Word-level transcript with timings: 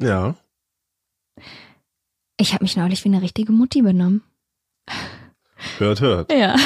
Ja. 0.00 0.34
ich 2.36 2.54
habe 2.54 2.64
mich 2.64 2.76
neulich 2.76 3.04
wie 3.04 3.08
eine 3.08 3.22
richtige 3.22 3.52
Mutti 3.52 3.82
benommen. 3.82 4.22
Hört, 5.78 6.00
hört. 6.00 6.32
Ja. 6.32 6.56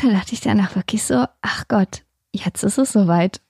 da 0.00 0.08
dachte 0.08 0.32
ich 0.32 0.40
danach 0.40 0.76
wirklich 0.76 1.02
so, 1.02 1.24
ach 1.42 1.64
Gott, 1.68 2.02
jetzt 2.32 2.62
ist 2.62 2.78
es 2.78 2.92
soweit. 2.92 3.40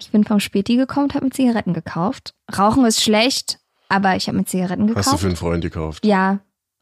Ich 0.00 0.10
bin 0.10 0.24
vom 0.24 0.40
Späti 0.40 0.76
gekommen 0.76 1.06
und 1.06 1.14
habe 1.14 1.24
mir 1.24 1.32
Zigaretten 1.32 1.74
gekauft. 1.74 2.34
Rauchen 2.56 2.84
ist 2.84 3.02
schlecht, 3.02 3.58
aber 3.88 4.16
ich 4.16 4.28
habe 4.28 4.38
mir 4.38 4.44
Zigaretten 4.44 4.86
gekauft. 4.86 5.06
Hast 5.06 5.14
du 5.14 5.18
für 5.18 5.26
einen 5.26 5.36
Freund 5.36 5.62
gekauft? 5.62 6.04
Ja, 6.06 6.40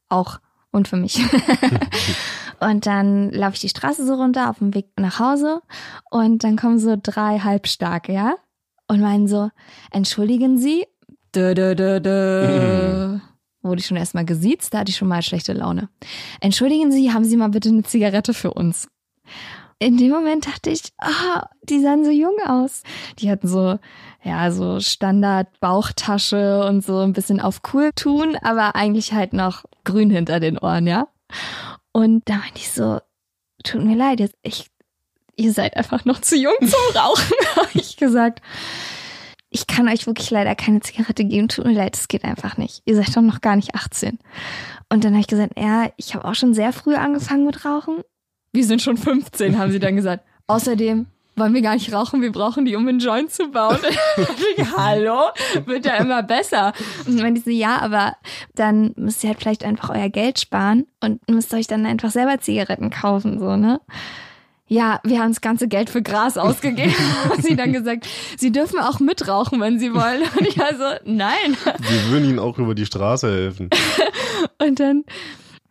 auch. 0.09 0.41
Und 0.70 0.88
für 0.88 0.96
mich. 0.96 1.20
und 2.60 2.87
dann 2.87 3.30
laufe 3.30 3.54
ich 3.54 3.60
die 3.60 3.68
Straße 3.68 4.04
so 4.06 4.15
runter 4.15 4.51
auf 4.51 4.59
dem 4.59 4.74
Weg 4.74 4.88
nach 4.99 5.21
Hause 5.21 5.62
und 6.10 6.45
dann 6.45 6.56
kommen 6.56 6.79
so 6.79 6.96
drei 7.01 7.38
Halbstarke, 7.38 8.12
ja? 8.12 8.34
Und 8.88 9.01
meinen 9.01 9.29
so, 9.29 9.51
entschuldigen 9.93 10.59
Sie? 10.59 10.87
Dö, 11.35 11.52
dö, 11.52 11.74
dö, 11.74 12.01
dö. 12.01 13.18
Wurde 13.63 13.80
ich 13.80 13.87
schon 13.87 13.96
erstmal 13.96 14.24
gesiezt, 14.24 14.73
da 14.73 14.79
hatte 14.79 14.90
ich 14.90 14.96
schon 14.96 15.09
mal 15.09 15.23
schlechte 15.23 15.52
Laune. 15.52 15.88
Entschuldigen 16.40 16.93
Sie, 16.93 17.13
haben 17.13 17.24
Sie 17.24 17.37
mal 17.37 17.49
bitte 17.49 17.71
eine 17.71 17.82
Zigarette 17.82 18.35
für 18.35 18.52
uns? 18.52 18.87
In 19.80 19.96
dem 19.96 20.10
Moment 20.10 20.46
dachte 20.46 20.71
ich, 20.71 20.82
ah, 20.99 21.49
die 21.65 21.80
sahen 21.80 22.05
so 22.05 22.12
jung 22.12 22.37
aus. 22.46 22.85
Die 23.18 23.30
hatten 23.30 23.49
so, 23.49 23.80
ja, 24.23 24.52
so 24.52 24.79
Standard 24.79 25.49
Bauchtasche 25.59 26.65
und 26.66 26.85
so 26.85 27.01
ein 27.01 27.12
bisschen 27.12 27.40
auf 27.40 27.62
cool 27.73 27.90
tun, 27.96 28.37
aber 28.40 28.77
eigentlich 28.77 29.12
halt 29.12 29.32
noch 29.32 29.65
grün 29.82 30.10
hinter 30.10 30.38
den 30.38 30.57
Ohren, 30.57 30.87
ja. 30.87 31.09
Und 31.90 32.29
da 32.29 32.37
meinte 32.37 32.59
ich 32.59 32.71
so, 32.71 33.01
tut 33.65 33.82
mir 33.82 33.96
leid, 33.96 34.21
jetzt 34.21 34.37
ich, 34.43 34.68
ihr 35.35 35.52
seid 35.52 35.77
einfach 35.77 36.05
noch 36.05 36.21
zu 36.21 36.37
jung 36.37 36.55
zum 36.60 36.96
Rauchen, 36.96 37.35
habe 37.57 37.71
ich 37.73 37.96
gesagt. 37.96 38.40
Ich 39.55 39.69
kann 39.69 39.88
euch 39.88 40.09
wirklich 40.09 40.33
leider 40.33 40.57
keine 40.57 40.80
Zigarette 40.80 41.24
geben, 41.24 41.47
tut 41.47 41.65
mir 41.65 41.74
leid, 41.74 41.97
es 41.97 42.09
geht 42.09 42.24
einfach 42.24 42.57
nicht. 42.57 42.83
Ihr 42.87 42.97
seid 42.97 43.16
doch 43.16 43.23
noch 43.23 43.41
gar 43.41 43.55
nicht 43.55 43.77
18. 43.77 44.19
Und 44.88 45.05
dann 45.05 45.13
habe 45.13 45.21
ich 45.21 45.29
gesagt, 45.29 45.52
ja, 45.57 45.91
ich 45.96 46.16
habe 46.16 46.24
auch 46.24 46.35
schon 46.35 46.55
sehr 46.55 46.73
früh 46.73 46.96
angefangen 46.96 47.46
mit 47.46 47.65
Rauchen. 47.65 48.02
Wir 48.52 48.65
sind 48.65 48.83
schon 48.83 48.96
15, 48.96 49.57
haben 49.57 49.71
sie 49.71 49.79
dann 49.79 49.95
gesagt. 49.95 50.24
Außerdem 50.49 51.07
wollen 51.37 51.55
wir 51.55 51.63
gar 51.63 51.74
nicht 51.74 51.93
rauchen, 51.93 52.21
wir 52.21 52.33
brauchen 52.33 52.65
die, 52.65 52.74
um 52.74 52.88
einen 52.88 52.99
Joint 52.99 53.30
zu 53.30 53.49
bauen. 53.49 53.79
Hallo? 54.77 55.21
Wird 55.66 55.87
ja 55.87 55.99
immer 55.99 56.24
besser. 56.24 56.73
Und 57.07 57.21
meinte 57.21 57.39
ich 57.39 57.45
so, 57.45 57.51
ja, 57.52 57.79
aber 57.80 58.16
dann 58.57 58.93
müsst 58.96 59.23
ihr 59.23 59.30
halt 59.30 59.39
vielleicht 59.39 59.63
einfach 59.63 59.91
euer 59.91 60.09
Geld 60.09 60.41
sparen 60.41 60.89
und 61.01 61.30
müsst 61.30 61.55
euch 61.55 61.68
dann 61.68 61.87
einfach 61.87 62.11
selber 62.11 62.41
Zigaretten 62.41 62.91
kaufen, 62.91 63.39
so, 63.39 63.55
ne? 63.55 63.80
Ja, 64.66 65.00
wir 65.04 65.20
haben 65.20 65.31
das 65.31 65.43
ganze 65.43 65.69
Geld 65.69 65.91
für 65.91 66.03
Gras 66.03 66.39
ausgegeben. 66.39 66.94
Hat 67.28 67.43
sie 67.43 67.55
dann 67.55 67.72
gesagt, 67.72 68.09
sie 68.39 68.50
dürfen 68.50 68.78
auch 68.78 68.99
mitrauchen, 68.99 69.61
wenn 69.61 69.78
sie 69.78 69.93
wollen. 69.93 70.22
Und 70.39 70.47
ich 70.47 70.61
also, 70.61 70.84
nein. 71.05 71.56
Wir 71.65 72.11
würden 72.11 72.31
ihnen 72.31 72.39
auch 72.39 72.59
über 72.59 72.75
die 72.75 72.87
Straße 72.87 73.31
helfen. 73.31 73.69
Und 74.59 74.81
dann, 74.81 75.05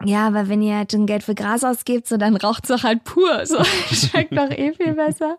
ja, 0.05 0.27
aber 0.27 0.47
wenn 0.47 0.61
ihr 0.61 0.75
halt 0.75 0.91
schon 0.91 1.07
Geld 1.07 1.23
für 1.23 1.33
Gras 1.33 1.63
ausgebt, 1.63 2.07
so 2.07 2.17
dann 2.17 2.35
raucht's 2.35 2.69
doch 2.69 2.83
halt 2.83 3.03
pur. 3.03 3.45
So, 3.45 3.63
schmeckt 3.91 4.37
doch 4.37 4.51
eh 4.51 4.73
viel 4.73 4.93
besser. 4.93 5.37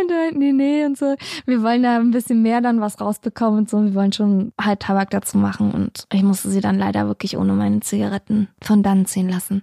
Und 0.00 0.10
dann, 0.10 0.34
nee, 0.34 0.52
nee, 0.52 0.84
und 0.84 0.98
so. 0.98 1.16
Wir 1.46 1.62
wollen 1.62 1.82
da 1.82 1.96
ein 1.96 2.10
bisschen 2.10 2.42
mehr 2.42 2.60
dann 2.60 2.80
was 2.80 3.00
rausbekommen 3.00 3.60
und 3.60 3.70
so. 3.70 3.82
Wir 3.82 3.94
wollen 3.94 4.12
schon 4.12 4.52
halt 4.60 4.80
Tabak 4.80 5.10
dazu 5.10 5.38
machen. 5.38 5.72
Und 5.72 6.06
ich 6.12 6.22
musste 6.22 6.50
sie 6.50 6.60
dann 6.60 6.78
leider 6.78 7.06
wirklich 7.06 7.36
ohne 7.36 7.54
meine 7.54 7.80
Zigaretten 7.80 8.48
von 8.60 8.82
dann 8.82 9.06
ziehen 9.06 9.28
lassen. 9.28 9.62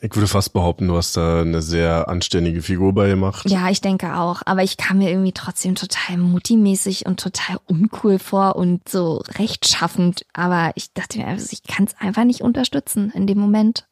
Ich 0.00 0.14
würde 0.14 0.26
fast 0.26 0.52
behaupten, 0.52 0.88
du 0.88 0.96
hast 0.96 1.16
da 1.16 1.42
eine 1.42 1.62
sehr 1.62 2.08
anständige 2.08 2.62
Figur 2.62 2.92
bei 2.92 3.08
gemacht. 3.08 3.48
Ja, 3.48 3.68
ich 3.70 3.80
denke 3.80 4.16
auch. 4.16 4.42
Aber 4.44 4.62
ich 4.62 4.76
kam 4.76 4.98
mir 4.98 5.10
irgendwie 5.10 5.32
trotzdem 5.32 5.74
total 5.74 6.16
mutimäßig 6.18 7.06
und 7.06 7.20
total 7.20 7.58
uncool 7.66 8.18
vor 8.18 8.56
und 8.56 8.88
so 8.88 9.22
rechtschaffend. 9.38 10.26
Aber 10.32 10.72
ich 10.74 10.92
dachte 10.92 11.18
mir, 11.18 11.26
also 11.26 11.48
ich 11.50 11.62
kann 11.62 11.86
es 11.86 11.94
einfach 11.98 12.24
nicht 12.24 12.42
unterstützen. 12.42 13.12
In 13.14 13.26
dem 13.26 13.38
Moment 13.38 13.86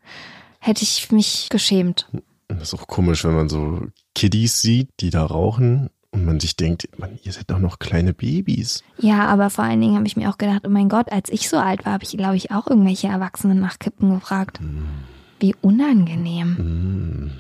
hätte 0.58 0.82
ich 0.82 1.10
mich 1.10 1.48
geschämt. 1.50 2.08
Das 2.48 2.72
ist 2.72 2.74
auch 2.74 2.86
komisch, 2.86 3.24
wenn 3.24 3.34
man 3.34 3.48
so 3.48 3.86
Kiddies 4.14 4.60
sieht, 4.60 4.90
die 5.00 5.10
da 5.10 5.24
rauchen 5.24 5.90
und 6.12 6.24
man 6.24 6.38
sich 6.38 6.56
denkt, 6.56 6.88
man, 6.98 7.18
ihr 7.22 7.32
seid 7.32 7.50
doch 7.50 7.58
noch 7.58 7.78
kleine 7.78 8.12
Babys. 8.12 8.84
Ja, 8.98 9.26
aber 9.26 9.50
vor 9.50 9.64
allen 9.64 9.80
Dingen 9.80 9.96
habe 9.96 10.06
ich 10.06 10.16
mir 10.16 10.28
auch 10.28 10.38
gedacht, 10.38 10.62
oh 10.66 10.70
mein 10.70 10.88
Gott, 10.88 11.10
als 11.10 11.30
ich 11.30 11.48
so 11.48 11.56
alt 11.56 11.86
war, 11.86 11.94
habe 11.94 12.04
ich, 12.04 12.10
glaube 12.10 12.36
ich, 12.36 12.50
auch 12.50 12.66
irgendwelche 12.66 13.08
Erwachsenen 13.08 13.60
nach 13.60 13.78
Kippen 13.78 14.14
gefragt. 14.14 14.60
Wie 15.42 15.56
unangenehm. 15.60 17.32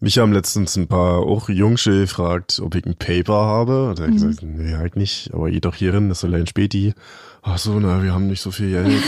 Mich 0.00 0.18
haben 0.18 0.32
letztens 0.34 0.76
ein 0.76 0.86
paar 0.86 1.20
auch 1.20 1.48
Jungsche 1.48 2.02
gefragt, 2.02 2.60
ob 2.62 2.74
ich 2.74 2.84
ein 2.84 2.94
Paper 2.96 3.34
habe. 3.34 3.94
Da 3.96 4.02
habe 4.02 4.14
ich 4.14 4.22
gesagt, 4.22 4.42
nee, 4.42 4.74
halt 4.74 4.96
nicht, 4.96 5.32
aber 5.32 5.50
geh 5.50 5.58
doch 5.58 5.74
hier 5.74 5.92
hin, 5.94 6.10
das 6.10 6.18
ist 6.18 6.24
allein 6.24 6.46
Späti. 6.46 6.92
Ach 7.42 7.56
so, 7.56 7.80
na, 7.80 8.02
wir 8.02 8.12
haben 8.12 8.26
nicht 8.26 8.42
so 8.42 8.50
viel 8.50 8.70
Geld. 8.70 8.92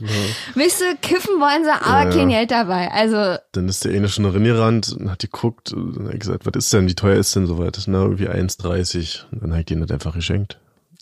ja. 0.00 0.08
Wisst 0.54 0.80
ihr, 0.80 0.96
kiffen 0.96 1.38
wollen 1.38 1.64
sie, 1.64 1.70
aber 1.70 2.04
Ja, 2.04 2.10
kein. 2.10 2.28
Geld 2.30 2.50
dabei. 2.50 2.90
Also, 2.92 3.36
Dann 3.52 3.68
ist 3.68 3.84
der 3.84 3.92
eine 3.94 4.08
schon 4.08 4.24
reingerannt 4.24 4.96
und 4.98 5.10
hat 5.10 5.20
geguckt 5.20 5.72
und 5.74 6.08
hat 6.08 6.18
gesagt, 6.18 6.46
was 6.46 6.54
ist 6.56 6.72
denn, 6.72 6.88
wie 6.88 6.94
teuer 6.94 7.18
ist 7.18 7.36
denn 7.36 7.46
soweit? 7.46 7.78
Na, 7.86 8.02
irgendwie 8.02 8.28
1,30. 8.30 9.26
Und 9.32 9.42
dann 9.42 9.50
habe 9.50 9.60
ich 9.60 9.66
denen 9.66 9.82
das 9.82 9.90
einfach 9.90 10.14
geschenkt. 10.14 10.58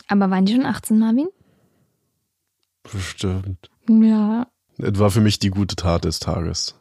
aber 0.09 0.29
waren 0.31 0.45
die 0.45 0.55
schon 0.55 0.67
18, 0.67 0.99
Marvin? 0.99 1.29
Bestimmt. 2.93 3.71
Ja. 3.89 4.49
Das 4.78 4.99
war 4.99 5.11
für 5.11 5.21
mich 5.21 5.39
die 5.39 5.50
gute 5.50 5.77
Tat 5.77 6.05
des 6.05 6.21
Tages. 6.21 6.75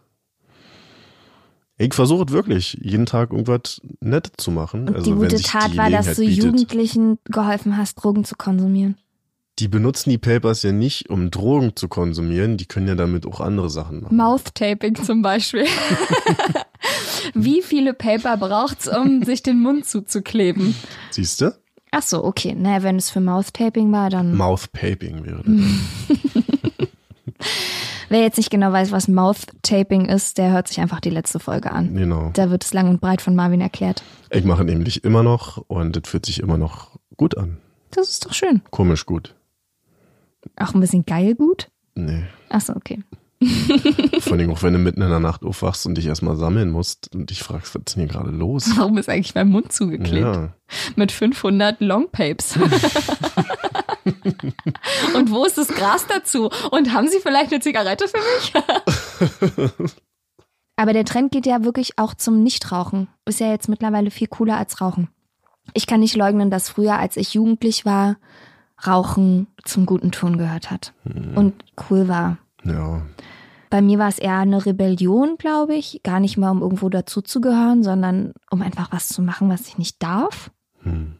Ich 1.80 1.94
versuche 1.94 2.25
es 2.28 2.31
wirklich, 2.31 2.78
jeden 2.81 3.06
Tag 3.06 3.31
irgendwas 3.31 3.81
Nettes 4.00 4.34
zu 4.38 4.52
machen. 4.52 4.88
Und 4.88 4.96
also, 4.96 5.12
die 5.12 5.18
gute 5.18 5.41
Tat 5.41 5.74
die 5.74 5.78
war, 5.78 5.90
dass 5.90 6.16
du 6.16 6.22
bietet. 6.22 6.44
Jugendlichen 6.44 7.19
geholfen 7.25 7.78
hast, 7.78 7.96
Drogen 7.96 8.24
zu 8.24 8.35
konsumieren. 8.35 8.97
Die 9.59 9.68
benutzen 9.68 10.12
die 10.12 10.19
Papers 10.19 10.62
ja 10.62 10.72
nicht, 10.72 11.09
um 11.09 11.31
Drogen 11.31 11.75
zu 11.75 11.88
konsumieren. 11.88 12.58
Die 12.58 12.66
können 12.66 12.88
ja 12.88 12.96
damit 12.96 13.25
auch 13.25 13.41
andere 13.41 13.69
Sachen 13.69 14.02
machen. 14.02 14.16
Mouth-Taping 14.16 14.96
zum 14.96 15.24
Beispiel. 15.24 15.66
Wie 17.34 17.64
viele 17.64 17.94
Paper 17.94 18.38
braucht's, 18.38 18.88
um 18.88 19.24
sich 19.24 19.41
den 19.41 19.59
Mund 19.59 19.85
zuzukleben? 19.85 20.75
Siehst 21.09 21.41
du? 21.41 21.56
Ach 21.90 22.03
so, 22.03 22.24
okay. 22.24 22.56
Na, 22.56 22.84
wenn 22.84 22.97
es 22.97 23.09
für 23.09 23.19
Mouth-Taping 23.19 23.91
war, 23.91 24.12
dann. 24.12 24.35
Mouth-Paping 24.35 25.25
wäre 25.25 25.44
das. 25.44 26.47
Wer 28.09 28.22
jetzt 28.22 28.38
nicht 28.38 28.50
genau 28.50 28.72
weiß, 28.72 28.91
was 28.91 29.07
Mouth-Taping 29.07 30.06
ist, 30.06 30.38
der 30.38 30.51
hört 30.51 30.68
sich 30.68 30.79
einfach 30.79 31.00
die 31.01 31.09
letzte 31.09 31.40
Folge 31.40 31.72
an. 31.72 31.94
Genau. 31.94 32.31
Da 32.34 32.50
wird 32.50 32.63
es 32.63 32.73
lang 32.73 32.90
und 32.90 33.01
breit 33.01 33.22
von 33.22 33.35
Marvin 33.35 33.62
erklärt. 33.62 34.03
Ich 34.29 34.45
mache 34.45 34.63
nämlich 34.63 35.03
immer 35.03 35.23
noch 35.23 35.57
und 35.68 35.95
das 35.95 36.09
fühlt 36.09 36.25
sich 36.25 36.40
immer 36.40 36.57
noch 36.57 36.97
gut 37.17 37.38
an. 37.38 37.57
Das 37.91 38.09
ist 38.09 38.25
doch 38.25 38.34
schön. 38.34 38.62
Komisch 38.72 39.06
gut. 39.06 39.35
Auch 40.56 40.73
ein 40.73 40.79
bisschen 40.79 41.06
geil 41.06 41.35
gut. 41.35 41.69
Nee. 41.96 42.23
Ach 42.49 42.61
so, 42.61 42.73
okay. 42.76 43.03
Vor 44.20 44.34
allem 44.34 44.49
auch 44.49 44.64
wenn 44.64 44.73
du 44.73 44.79
mitten 44.79 45.02
in 45.02 45.09
der 45.09 45.20
Nacht 45.20 45.43
aufwachst 45.43 45.85
und 45.85 45.96
dich 45.96 46.08
erstmal 46.08 46.35
sammeln 46.37 46.72
musst 46.72 47.14
und 47.14 47.29
dich 47.29 47.43
fragst, 47.43 47.76
was 47.76 47.82
ist 47.85 47.96
denn 47.96 48.03
hier 48.03 48.11
gerade 48.11 48.32
los? 48.32 48.72
Warum 48.76 48.97
ist 48.97 49.09
eigentlich 49.09 49.35
mein 49.35 49.49
Mund 49.49 49.72
zugeklebt? 49.72 50.26
Ja. 50.26 50.53
Mit 50.96 51.11
500 51.11 51.79
Longpapes. 51.79 52.58
und 55.16 55.32
wo 55.32 55.46
ist 55.46 55.58
das 55.58 55.68
Gras 55.68 56.06
dazu? 56.08 56.50
Und 56.72 56.94
haben 56.94 57.08
Sie 57.08 57.20
vielleicht 57.20 57.52
eine 57.52 57.62
Zigarette 57.62 58.08
für 58.08 58.18
mich? 58.18 59.92
Aber 60.76 60.94
der 60.94 61.06
Trend 61.06 61.32
geht 61.32 61.46
ja 61.46 61.64
wirklich 61.64 61.98
auch 61.98 62.14
zum 62.14 62.44
Nichtrauchen. 62.44 63.08
Ist 63.26 63.40
ja 63.40 63.50
jetzt 63.50 63.68
mittlerweile 63.68 64.12
viel 64.12 64.28
cooler 64.28 64.58
als 64.58 64.80
Rauchen. 64.80 65.09
Ich 65.74 65.88
kann 65.88 66.00
nicht 66.00 66.16
leugnen, 66.16 66.52
dass 66.52 66.70
früher, 66.70 66.98
als 66.98 67.18
ich 67.18 67.34
jugendlich 67.34 67.84
war, 67.86 68.18
Rauchen 68.86 69.48
zum 69.66 69.88
guten 69.88 70.12
Ton 70.12 70.38
gehört 70.38 70.70
hat. 70.70 70.94
Und 71.36 71.56
cool 71.90 72.08
war. 72.08 72.38
Ja. 72.64 73.02
Bei 73.70 73.82
mir 73.82 74.00
war 74.00 74.08
es 74.08 74.20
eher 74.20 74.38
eine 74.38 74.66
Rebellion, 74.66 75.38
glaube 75.38 75.76
ich. 75.76 76.02
Gar 76.04 76.20
nicht 76.20 76.38
mal, 76.38 76.52
um 76.52 76.62
irgendwo 76.62 76.90
dazuzugehören, 76.90 77.84
sondern 77.84 78.34
um 78.50 78.62
einfach 78.62 78.92
was 78.92 79.09
zu 79.09 79.22
machen, 79.22 79.50
was 79.50 79.68
ich 79.68 79.78
nicht 79.78 80.02
darf. 80.02 80.52
Hm. 80.84 81.18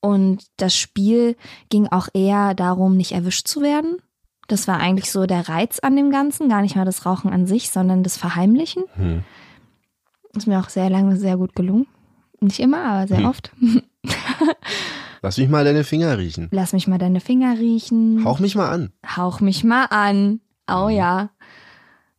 Und 0.00 0.44
das 0.56 0.76
Spiel 0.76 1.36
ging 1.68 1.88
auch 1.88 2.08
eher 2.14 2.54
darum, 2.54 2.96
nicht 2.96 3.12
erwischt 3.12 3.48
zu 3.48 3.60
werden. 3.62 3.96
Das 4.48 4.68
war 4.68 4.78
eigentlich 4.78 5.10
so 5.10 5.26
der 5.26 5.48
Reiz 5.48 5.80
an 5.80 5.96
dem 5.96 6.10
Ganzen, 6.10 6.48
gar 6.48 6.62
nicht 6.62 6.76
mal 6.76 6.84
das 6.84 7.04
Rauchen 7.04 7.32
an 7.32 7.46
sich, 7.46 7.70
sondern 7.70 8.02
das 8.04 8.16
Verheimlichen. 8.16 8.84
Hm. 8.94 9.24
Ist 10.36 10.46
mir 10.46 10.60
auch 10.60 10.68
sehr 10.68 10.90
lange 10.90 11.16
sehr 11.16 11.36
gut 11.36 11.54
gelungen. 11.56 11.86
Nicht 12.40 12.60
immer, 12.60 12.84
aber 12.84 13.08
sehr 13.08 13.18
Hm. 13.18 13.26
oft. 13.26 13.50
Lass 15.22 15.38
mich 15.38 15.48
mal 15.48 15.64
deine 15.64 15.82
Finger 15.82 16.18
riechen. 16.18 16.48
Lass 16.52 16.72
mich 16.72 16.86
mal 16.86 16.98
deine 16.98 17.20
Finger 17.20 17.58
riechen. 17.58 18.24
Hauch 18.24 18.38
mich 18.38 18.54
mal 18.54 18.68
an. 18.70 18.92
Hauch 19.16 19.40
mich 19.40 19.64
mal 19.64 19.86
an. 19.86 20.40
Oh 20.70 20.88
ja. 20.88 21.30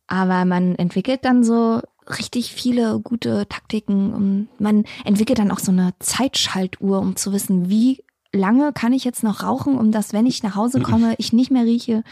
Aber 0.06 0.44
man 0.44 0.74
entwickelt 0.74 1.24
dann 1.24 1.44
so 1.44 1.80
richtig 2.08 2.52
viele 2.52 3.00
gute 3.00 3.46
Taktiken 3.48 4.14
und 4.14 4.48
man 4.58 4.84
entwickelt 5.04 5.38
dann 5.38 5.50
auch 5.50 5.58
so 5.58 5.72
eine 5.72 5.94
Zeitschaltuhr, 5.98 7.00
um 7.00 7.16
zu 7.16 7.32
wissen, 7.32 7.68
wie 7.68 8.04
lange 8.32 8.72
kann 8.72 8.92
ich 8.92 9.04
jetzt 9.04 9.22
noch 9.22 9.42
rauchen, 9.42 9.76
um 9.76 9.92
dass, 9.92 10.12
wenn 10.12 10.26
ich 10.26 10.42
nach 10.42 10.56
Hause 10.56 10.80
komme, 10.82 11.14
ich 11.18 11.32
nicht 11.32 11.50
mehr 11.50 11.64
rieche. 11.64 12.02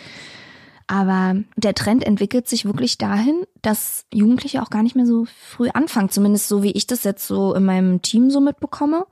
Aber 0.89 1.35
der 1.57 1.75
Trend 1.75 2.05
entwickelt 2.05 2.49
sich 2.49 2.65
wirklich 2.65 2.97
dahin, 2.97 3.45
dass 3.61 4.07
Jugendliche 4.13 4.63
auch 4.63 4.71
gar 4.71 4.85
nicht 4.85 4.95
mehr 4.95 5.07
so 5.07 5.27
früh 5.27 5.69
anfangen. 5.71 6.11
Zumindest 6.11 6.47
so, 6.47 6.63
wie 6.63 6.71
ich 6.73 6.87
das 6.87 7.03
jetzt 7.03 7.27
so 7.27 7.55
in 7.55 7.65
meinem 7.65 8.03
Team 8.03 8.31
so 8.31 8.41
mitbekomme. 8.41 9.05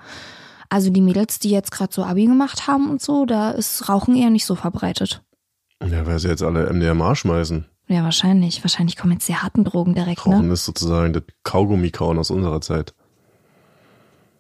Also 0.69 0.90
die 0.90 1.00
Mädels, 1.00 1.40
die 1.40 1.50
jetzt 1.50 1.72
gerade 1.72 1.92
so 1.92 2.04
Abi 2.04 2.26
gemacht 2.26 2.69
haben 2.69 2.90
und 2.90 3.02
so, 3.02 3.26
da 3.26 3.50
ist 3.50 3.88
Rauchen 3.88 4.16
eher 4.16 4.31
nicht 4.31 4.46
so 4.46 4.54
verbreitet. 4.54 5.22
Ja, 5.84 6.06
weil 6.06 6.19
sie 6.20 6.28
jetzt 6.28 6.42
alle 6.42 6.72
MDMA 6.72 7.14
schmeißen. 7.16 7.66
Ja, 7.86 8.02
wahrscheinlich. 8.02 8.62
Wahrscheinlich 8.64 8.96
kommen 8.96 9.12
jetzt 9.12 9.28
die 9.28 9.36
harten 9.36 9.64
Drogen 9.64 9.94
direkt, 9.94 10.26
Rauchen 10.26 10.48
ne? 10.48 10.54
ist 10.54 10.64
sozusagen 10.64 11.12
das 11.12 11.22
Kaugummi-Kauen 11.42 12.19
aus 12.19 12.31
unserer 12.31 12.60
Zeit. 12.60 12.94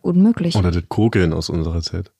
Unmöglich. 0.02 0.56
Oder 0.56 0.70
das 0.70 0.82
Kokeln 0.88 1.32
aus 1.32 1.48
unserer 1.48 1.82
Zeit. 1.82 2.12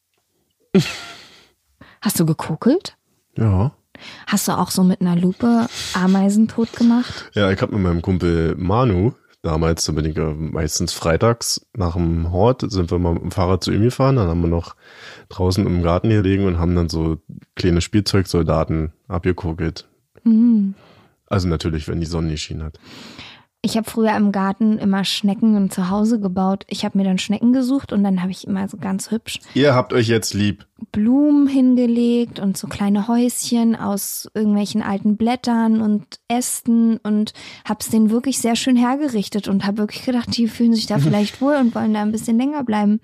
Hast 2.01 2.21
du 2.21 2.27
gekokelt? 2.27 2.97
Ja. 3.37 3.73
Hast 4.27 4.49
du 4.49 4.53
auch 4.53 4.71
so 4.71 4.83
mit 4.83 5.01
einer 5.01 5.17
Lupe 5.17 5.67
Ameisen 5.95 6.49
tot 6.49 6.73
gemacht? 6.73 7.31
Ja, 7.35 7.51
ich 7.51 7.61
hab 7.63 7.71
mit 7.71 7.81
meinem 7.81 8.03
Kumpel 8.03 8.55
Manu, 8.57 9.13
damals, 9.43 9.85
da 9.85 9.93
bin 9.93 10.05
ich 10.05 10.17
ja 10.17 10.33
meistens 10.35 10.93
freitags 10.93 11.67
nach 11.77 11.95
dem 11.95 12.33
Hort, 12.33 12.71
sind 12.71 12.91
wir 12.91 12.99
mal 12.99 13.15
mit 13.15 13.23
dem 13.23 13.31
Fahrrad 13.31 13.63
zu 13.63 13.73
ihm 13.73 13.83
gefahren, 13.83 14.17
dann 14.17 14.29
haben 14.29 14.41
wir 14.41 14.49
noch 14.49 14.75
draußen 15.29 15.65
im 15.67 15.83
Garten 15.83 16.11
gelegen 16.11 16.47
und 16.47 16.59
haben 16.59 16.75
dann 16.75 16.89
so 16.89 17.19
kleine 17.55 17.81
Spielzeugsoldaten 17.81 18.93
abgekokelt. 19.09 19.87
Mhm. 20.25 20.75
Also 21.35 21.49
natürlich, 21.49 21.89
wenn 21.89 21.99
die 21.99 22.07
Sonne 22.07 22.29
nicht 22.29 22.43
schien 22.43 22.63
hat. 22.63 22.79
Ich 23.61 23.77
habe 23.77 23.91
früher 23.91 24.15
im 24.15 24.31
Garten 24.31 24.79
immer 24.79 25.05
Schnecken 25.05 25.57
und 25.57 25.73
zu 25.73 25.91
Hause 25.91 26.21
gebaut. 26.21 26.65
Ich 26.69 26.85
habe 26.85 26.97
mir 26.97 27.03
dann 27.03 27.19
Schnecken 27.19 27.53
gesucht 27.53 27.93
und 27.93 28.05
dann 28.05 28.21
habe 28.21 28.31
ich 28.31 28.47
immer 28.47 28.69
so 28.69 28.77
ganz 28.77 29.11
hübsch 29.11 29.41
Ihr 29.55 29.75
habt 29.75 29.93
euch 29.93 30.07
jetzt 30.07 30.33
lieb. 30.33 30.67
Blumen 30.93 31.49
hingelegt 31.49 32.39
und 32.39 32.57
so 32.57 32.69
kleine 32.69 33.09
Häuschen 33.09 33.75
aus 33.75 34.29
irgendwelchen 34.35 34.81
alten 34.81 35.17
Blättern 35.17 35.81
und 35.81 36.05
Ästen 36.29 36.99
und 36.99 37.33
hab's 37.69 37.89
denen 37.89 38.11
wirklich 38.11 38.39
sehr 38.39 38.55
schön 38.55 38.77
hergerichtet 38.77 39.49
und 39.49 39.67
habe 39.67 39.79
wirklich 39.79 40.05
gedacht, 40.05 40.37
die 40.37 40.47
fühlen 40.47 40.75
sich 40.75 40.87
da 40.87 40.99
vielleicht 41.01 41.41
wohl 41.41 41.57
und 41.57 41.75
wollen 41.75 41.95
da 41.95 42.03
ein 42.03 42.13
bisschen 42.13 42.39
länger 42.39 42.63
bleiben. 42.63 43.01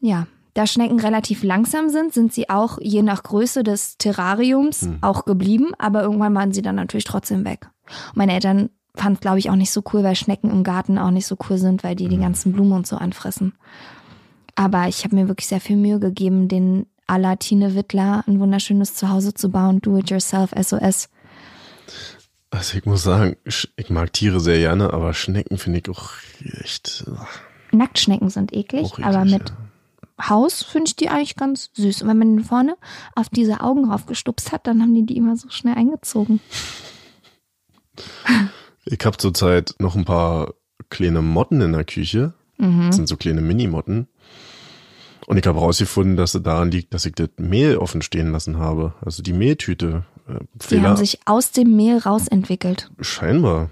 Ja, 0.00 0.26
da 0.58 0.66
Schnecken 0.66 0.98
relativ 0.98 1.44
langsam 1.44 1.88
sind, 1.88 2.12
sind 2.12 2.32
sie 2.32 2.50
auch 2.50 2.78
je 2.80 3.02
nach 3.02 3.22
Größe 3.22 3.62
des 3.62 3.96
Terrariums 3.96 4.88
auch 5.02 5.24
geblieben, 5.24 5.70
aber 5.78 6.02
irgendwann 6.02 6.34
waren 6.34 6.52
sie 6.52 6.62
dann 6.62 6.74
natürlich 6.74 7.04
trotzdem 7.04 7.44
weg. 7.44 7.68
Und 8.08 8.16
meine 8.16 8.32
Eltern 8.34 8.70
fanden 8.96 9.14
es, 9.14 9.20
glaube 9.20 9.38
ich, 9.38 9.50
auch 9.50 9.56
nicht 9.56 9.70
so 9.70 9.84
cool, 9.92 10.02
weil 10.02 10.16
Schnecken 10.16 10.50
im 10.50 10.64
Garten 10.64 10.98
auch 10.98 11.12
nicht 11.12 11.26
so 11.26 11.36
cool 11.48 11.58
sind, 11.58 11.84
weil 11.84 11.94
die 11.94 12.08
die 12.08 12.18
ganzen 12.18 12.52
Blumen 12.52 12.72
und 12.72 12.88
so 12.88 12.96
anfressen. 12.96 13.54
Aber 14.56 14.88
ich 14.88 15.04
habe 15.04 15.14
mir 15.14 15.28
wirklich 15.28 15.46
sehr 15.46 15.60
viel 15.60 15.76
Mühe 15.76 16.00
gegeben, 16.00 16.48
den 16.48 16.86
à 17.06 17.18
la 17.18 17.36
Tine 17.36 17.76
Wittler 17.76 18.24
ein 18.26 18.40
wunderschönes 18.40 18.94
Zuhause 18.94 19.34
zu 19.34 19.50
bauen. 19.50 19.80
Do 19.80 19.96
it 19.98 20.10
yourself, 20.10 20.50
SOS. 20.60 21.08
Also 22.50 22.78
ich 22.78 22.84
muss 22.84 23.04
sagen, 23.04 23.36
ich 23.44 23.90
mag 23.90 24.12
Tiere 24.12 24.40
sehr 24.40 24.58
gerne, 24.58 24.92
aber 24.92 25.14
Schnecken 25.14 25.58
finde 25.58 25.78
ich 25.78 25.88
auch 25.88 26.10
echt 26.62 27.04
Nacktschnecken 27.70 28.30
sind 28.30 28.52
eklig, 28.52 28.92
eklig, 28.92 29.06
aber 29.06 29.24
mit 29.24 29.50
ja. 29.50 29.56
Haus 30.20 30.62
finde 30.62 30.88
ich 30.88 30.96
die 30.96 31.08
eigentlich 31.08 31.36
ganz 31.36 31.70
süß. 31.74 32.02
Und 32.02 32.08
wenn 32.08 32.18
man 32.18 32.36
den 32.36 32.44
vorne 32.44 32.76
auf 33.14 33.28
diese 33.28 33.60
Augen 33.60 33.90
raufgestupst 33.90 34.52
hat, 34.52 34.66
dann 34.66 34.80
haben 34.82 34.94
die 34.94 35.06
die 35.06 35.16
immer 35.16 35.36
so 35.36 35.48
schnell 35.50 35.74
eingezogen. 35.74 36.40
Ich 38.84 39.04
habe 39.04 39.16
zurzeit 39.16 39.74
noch 39.78 39.96
ein 39.96 40.04
paar 40.04 40.54
kleine 40.90 41.22
Motten 41.22 41.60
in 41.60 41.72
der 41.72 41.84
Küche. 41.84 42.32
Das 42.58 42.96
sind 42.96 43.06
so 43.08 43.16
kleine 43.16 43.40
Mini-Motten. 43.40 44.08
Und 45.26 45.36
ich 45.36 45.46
habe 45.46 45.60
herausgefunden, 45.60 46.16
dass 46.16 46.34
es 46.34 46.42
daran 46.42 46.70
liegt, 46.72 46.92
dass 46.94 47.04
ich 47.06 47.14
das 47.14 47.28
Mehl 47.36 47.76
offen 47.76 48.02
stehen 48.02 48.32
lassen 48.32 48.58
habe. 48.58 48.94
Also 49.04 49.22
die 49.22 49.32
Mehltüte. 49.34 50.04
Äh, 50.26 50.40
Die 50.54 50.66
Fehler 50.66 50.88
haben 50.88 50.96
sich 50.96 51.20
aus 51.26 51.52
dem 51.52 51.76
Mehl 51.76 51.98
rausentwickelt. 51.98 52.90
scheinbar. 53.00 53.70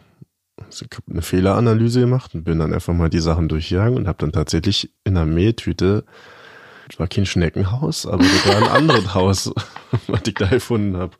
Also 0.64 0.84
ich 0.88 0.96
habe 0.96 1.10
eine 1.10 1.22
Fehleranalyse 1.22 2.00
gemacht 2.00 2.34
und 2.34 2.44
bin 2.44 2.58
dann 2.58 2.72
einfach 2.72 2.94
mal 2.94 3.10
die 3.10 3.18
Sachen 3.20 3.48
durchgegangen 3.48 3.96
und 3.96 4.06
habe 4.06 4.18
dann 4.18 4.32
tatsächlich 4.32 4.92
in 5.04 5.14
der 5.14 5.26
Mehltüte, 5.26 6.04
das 6.86 6.98
war 6.98 7.08
kein 7.08 7.26
Schneckenhaus, 7.26 8.06
aber 8.06 8.22
das 8.22 8.46
war 8.46 8.56
ein 8.56 8.68
anderes 8.68 9.14
Haus, 9.14 9.52
was 10.06 10.20
ich 10.26 10.34
da 10.34 10.46
gefunden 10.46 10.96
habe. 10.96 11.12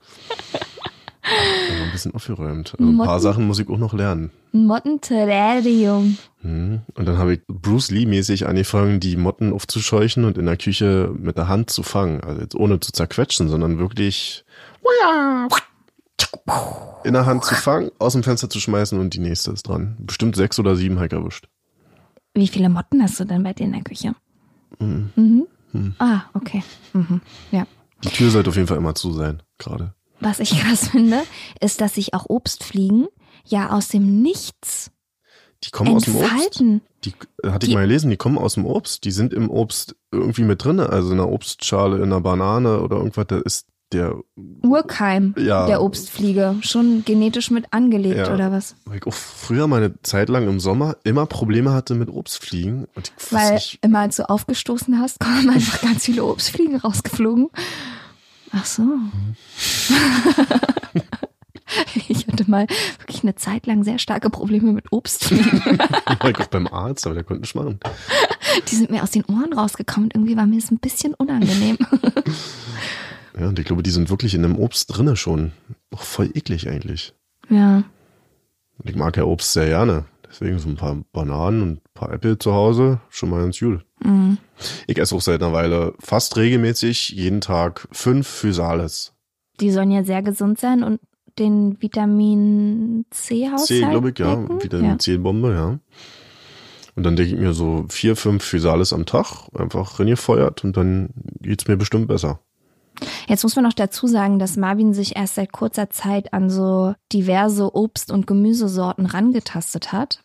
Ein 1.23 1.91
bisschen 1.91 2.15
aufgeräumt. 2.15 2.75
Also 2.79 2.91
ein 2.91 2.99
paar? 2.99 3.19
Sachen 3.19 3.47
muss 3.49 3.59
ich 3.59 3.69
auch 3.69 3.79
noch 3.79 3.93
lernen. 3.93 4.31
Mottenterrarium. 4.53 6.19
Mhm. 6.43 6.83
Und 6.95 7.09
dann 7.09 7.19
habe 7.19 7.35
ich 7.35 7.41
Bruce 7.49 7.91
Lee-mäßig 7.91 8.47
angefangen, 8.47 9.01
die 9.01 9.17
Motten 9.17 9.53
aufzuscheuchen 9.53 10.25
und 10.25 10.39
in 10.39 10.47
der 10.47 10.57
Küche 10.57 11.13
mit 11.19 11.37
der 11.37 11.49
Hand 11.49 11.71
zu 11.71 11.83
fangen. 11.83 12.21
Also 12.21 12.43
jetzt 12.43 12.55
ohne 12.55 12.79
zu 12.79 12.93
zerquetschen, 12.93 13.49
sondern 13.49 13.79
wirklich 13.79 14.45
in 17.03 17.13
der 17.13 17.27
Hand 17.27 17.45
zu 17.45 17.55
fangen, 17.57 17.91
aus 17.99 18.13
dem 18.13 18.23
Fenster 18.23 18.49
zu 18.49 18.61
schmeißen 18.61 18.99
und 18.99 19.15
die 19.15 19.19
nächste 19.19 19.51
ist 19.51 19.65
dran. 19.65 19.97
Bestimmt 19.99 20.37
sechs 20.37 20.61
oder 20.61 20.77
sieben 20.77 20.97
habe 20.97 21.07
ich 21.07 21.13
erwischt. 21.13 21.49
Wie 22.35 22.47
viele 22.47 22.69
Motten 22.69 23.03
hast 23.03 23.19
du 23.19 23.25
denn 23.25 23.43
bei 23.43 23.53
dir 23.53 23.65
in 23.65 23.73
der 23.73 23.83
Küche? 23.83 24.15
Mhm. 24.79 25.47
Ah, 25.99 26.23
okay. 26.35 26.63
Mhm. 26.93 27.21
Ja. 27.51 27.67
Die 28.05 28.09
Tür 28.09 28.31
sollte 28.31 28.51
auf 28.51 28.57
jeden 28.57 28.69
Fall 28.69 28.77
immer 28.77 28.95
zu 28.95 29.13
sein, 29.13 29.43
gerade. 29.59 29.95
Was 30.21 30.41
ich 30.41 30.51
krass 30.61 30.89
finde, 30.89 31.23
ist, 31.61 31.81
dass 31.81 31.95
sich 31.95 32.15
auch 32.15 32.27
Obstfliegen 32.29 33.07
ja 33.45 33.71
aus 33.71 33.89
dem 33.89 34.23
Nichts 34.23 34.91
Die 35.65 35.71
kommen 35.71 35.95
aus 35.95 36.05
dem 36.05 36.17
Obst. 36.17 36.31
entfalten. 36.33 36.81
Die 37.05 37.13
äh, 37.43 37.51
hatte 37.51 37.67
ich 37.67 37.71
Die- 37.71 37.75
mal 37.77 37.83
gelesen, 37.83 38.11
die 38.11 38.17
kommen 38.17 38.39
aus 38.39 38.55
dem 38.55 38.65
Obst. 38.67 39.05
Die 39.05 39.11
sind 39.13 39.33
im 39.33 39.51
Obst 39.51 39.95
irgendwie 40.13 40.43
mit 40.45 40.65
drinne. 40.65 40.89
Also 40.91 41.13
in 41.13 41.21
einer 41.21 41.29
Obstschale, 41.31 41.97
in 41.99 42.05
einer 42.05 42.21
Banane 42.21 42.81
oder 42.81 42.97
irgendwas, 42.97 43.27
da 43.29 43.39
ist 43.39 43.67
der 43.93 44.17
Urkeim 44.63 45.35
Ja. 45.39 45.67
der 45.67 45.81
Obstfliege. 45.83 46.57
Schon 46.61 47.05
genetisch 47.05 47.51
mit 47.51 47.73
angelegt, 47.73 48.17
Ja. 48.17 48.35
oder 48.35 48.51
was? 48.53 48.75
weil 48.85 48.99
ich 48.99 49.07
auch 49.07 49.15
früher 49.15 49.67
mal 49.69 49.83
eine 49.83 50.01
Zeit 50.03 50.29
lang 50.29 50.49
im 50.49 50.61
Sommer 50.61 50.97
immer 51.05 51.27
Probleme 51.27 51.73
hatte 51.73 51.95
mit 51.95 52.09
Obstfliegen. 52.11 52.87
Weil 53.31 53.55
nicht, 53.55 53.79
immer 53.83 54.01
als 54.01 54.17
du 54.17 54.29
aufgestoßen 54.29 55.01
hast, 55.01 55.21
kommen 55.21 55.51
einfach 55.51 55.81
ganz 55.83 56.05
viele 56.05 56.25
Obstfliegen 56.25 56.77
rausgeflogen. 56.77 57.49
Ach 58.53 58.65
so. 58.65 58.83
ich 62.09 62.27
hatte 62.29 62.49
mal 62.51 62.67
wirklich 62.99 63.23
eine 63.23 63.35
Zeit 63.35 63.67
lang 63.67 63.85
sehr 63.85 63.99
starke 63.99 64.31
Probleme 64.31 64.73
mit 64.73 64.93
Obstfliegen. 64.93 65.63
war 66.21 66.31
ich 66.31 66.39
auch 66.39 66.47
beim 66.47 66.67
Arzt, 66.69 67.07
aber 67.07 67.15
der 67.15 67.25
konnte 67.25 67.43
nicht 67.43 67.55
machen. 67.55 67.81
Die 68.71 68.77
sind 68.77 68.91
mir 68.91 69.03
aus 69.03 69.11
den 69.11 69.25
Ohren 69.27 69.53
rausgekommen 69.53 70.07
und 70.07 70.15
irgendwie 70.15 70.37
war 70.37 70.47
mir 70.47 70.61
das 70.61 70.71
ein 70.71 70.79
bisschen 70.79 71.15
unangenehm. 71.15 71.77
Ja, 73.39 73.49
und 73.49 73.59
ich 73.59 73.67
glaube, 73.67 73.83
die 73.83 73.91
sind 73.91 74.11
wirklich 74.11 74.35
in 74.35 74.43
dem 74.43 74.57
Obst 74.57 74.97
drinne 74.97 75.17
schon. 75.17 75.53
Auch 75.95 76.03
voll 76.03 76.31
eklig 76.35 76.69
eigentlich. 76.69 77.15
ja. 77.49 77.85
Und 78.79 78.91
ich 78.91 78.97
mag 78.97 79.17
ja 79.17 79.25
Obst 79.25 79.55
sehr 79.55 79.69
gerne. 79.69 80.05
Deswegen 80.29 80.59
so 80.59 80.69
ein 80.69 80.77
paar 80.77 80.97
Bananen 81.13 81.63
und 81.63 81.71
ein 81.77 81.81
paar 81.95 82.13
Äpfel 82.13 82.39
zu 82.39 82.53
Hause, 82.53 83.01
schon 83.09 83.31
mal 83.31 83.41
ganz 83.41 83.59
gut. 83.59 83.87
Mhm. 84.05 84.37
Ich 84.87 84.99
esse 84.99 85.15
auch 85.15 85.23
seit 85.23 85.43
einer 85.43 85.55
Weile 85.55 85.95
fast 85.99 86.37
regelmäßig 86.37 87.11
jeden 87.11 87.41
Tag 87.41 87.89
fünf 87.93 88.27
Physalis. 88.27 89.15
Die 89.61 89.71
sollen 89.71 89.91
ja 89.91 90.05
sehr 90.05 90.23
gesund 90.23 90.59
sein 90.59 90.83
und 90.83 91.01
den 91.39 91.81
Vitamin 91.81 93.07
C-Haushalt. 93.11 93.67
C, 93.67 93.79
glaube 93.81 94.11
ich, 94.11 94.19
ja. 94.19 94.37
decken. 94.37 94.63
Vitamin 94.63 94.91
ja. 94.91 94.99
C-Bombe, 94.99 95.53
ja. 95.55 95.79
Und 96.97 97.03
dann 97.03 97.17
denke 97.17 97.35
ich 97.35 97.41
mir 97.41 97.53
so 97.53 97.87
vier, 97.89 98.17
fünf 98.17 98.43
Physalis 98.43 98.93
am 98.93 99.07
Tag, 99.07 99.49
einfach 99.55 100.01
reingefeuert 100.01 100.65
und 100.65 100.77
dann 100.77 101.11
geht's 101.41 101.69
mir 101.69 101.77
bestimmt 101.77 102.09
besser. 102.09 102.41
Jetzt 103.29 103.43
muss 103.43 103.57
man 103.57 103.65
noch 103.65 103.73
dazu 103.73 104.07
sagen, 104.07 104.39
dass 104.39 104.57
Marvin 104.57 104.95
sich 104.95 105.17
erst 105.17 105.35
seit 105.35 105.53
kurzer 105.53 105.91
Zeit 105.91 106.33
an 106.33 106.51
so 106.51 106.95
diverse 107.13 107.75
Obst- 107.75 108.11
und 108.11 108.27
Gemüsesorten 108.27 109.07
rangetastet 109.07 109.93
hat. 109.93 110.23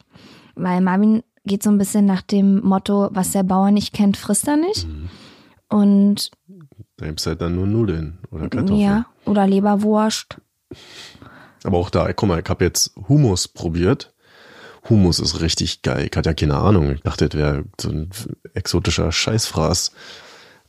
Weil 0.55 0.81
Marvin 0.81 1.23
geht 1.45 1.63
so 1.63 1.69
ein 1.71 1.77
bisschen 1.77 2.05
nach 2.05 2.21
dem 2.21 2.61
Motto, 2.61 3.09
was 3.11 3.31
der 3.31 3.43
Bauer 3.43 3.71
nicht 3.71 3.93
kennt, 3.93 4.17
frisst 4.17 4.47
er 4.47 4.57
nicht. 4.57 4.87
Mhm. 4.87 5.09
Und 5.69 6.31
Da 6.97 7.07
gibt's 7.07 7.25
halt 7.25 7.41
dann 7.41 7.55
nur 7.55 7.65
Nudeln 7.65 8.19
oder 8.31 8.49
Kartoffeln. 8.49 8.79
ja, 8.79 9.05
oder 9.25 9.47
Leberwurst. 9.47 10.37
Aber 11.63 11.77
auch 11.77 11.89
da, 11.89 12.11
guck 12.13 12.27
mal, 12.29 12.39
ich 12.41 12.49
habe 12.49 12.65
jetzt 12.65 12.93
Hummus 13.07 13.47
probiert. 13.47 14.13
Hummus 14.89 15.19
ist 15.19 15.41
richtig 15.41 15.81
geil. 15.83 16.07
Ich 16.09 16.17
hatte 16.17 16.29
ja 16.29 16.33
keine 16.33 16.57
Ahnung. 16.57 16.91
Ich 16.91 17.01
dachte, 17.01 17.29
das 17.29 17.39
wäre 17.39 17.65
so 17.79 17.89
ein 17.89 18.09
exotischer 18.53 19.11
Scheißfraß. 19.11 19.91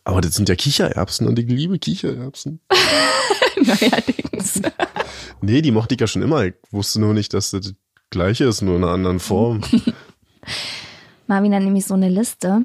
Aber 0.05 0.21
das 0.21 0.35
sind 0.35 0.49
ja 0.49 0.57
Kichererbsen 0.57 1.27
und 1.27 1.39
ich 1.39 1.49
liebe 1.49 1.79
Kichererbsen. 1.79 2.61
Neuerdings. 3.57 4.63
Nee, 5.45 5.61
die 5.61 5.73
mochte 5.73 5.97
ich 5.97 6.01
ja 6.01 6.07
schon 6.07 6.23
immer. 6.23 6.45
Ich 6.45 6.55
wusste 6.71 7.01
nur 7.01 7.15
nicht, 7.15 7.35
dass 7.35 7.51
das 7.51 7.75
gleiche 8.11 8.45
ist, 8.45 8.63
nur 8.63 8.77
in 8.77 8.85
einer 8.85 8.93
anderen 8.93 9.19
Form. 9.19 9.61
Marvin 11.27 11.53
hat 11.53 11.65
nämlich 11.65 11.85
so 11.85 11.95
eine 11.95 12.09
Liste, 12.09 12.65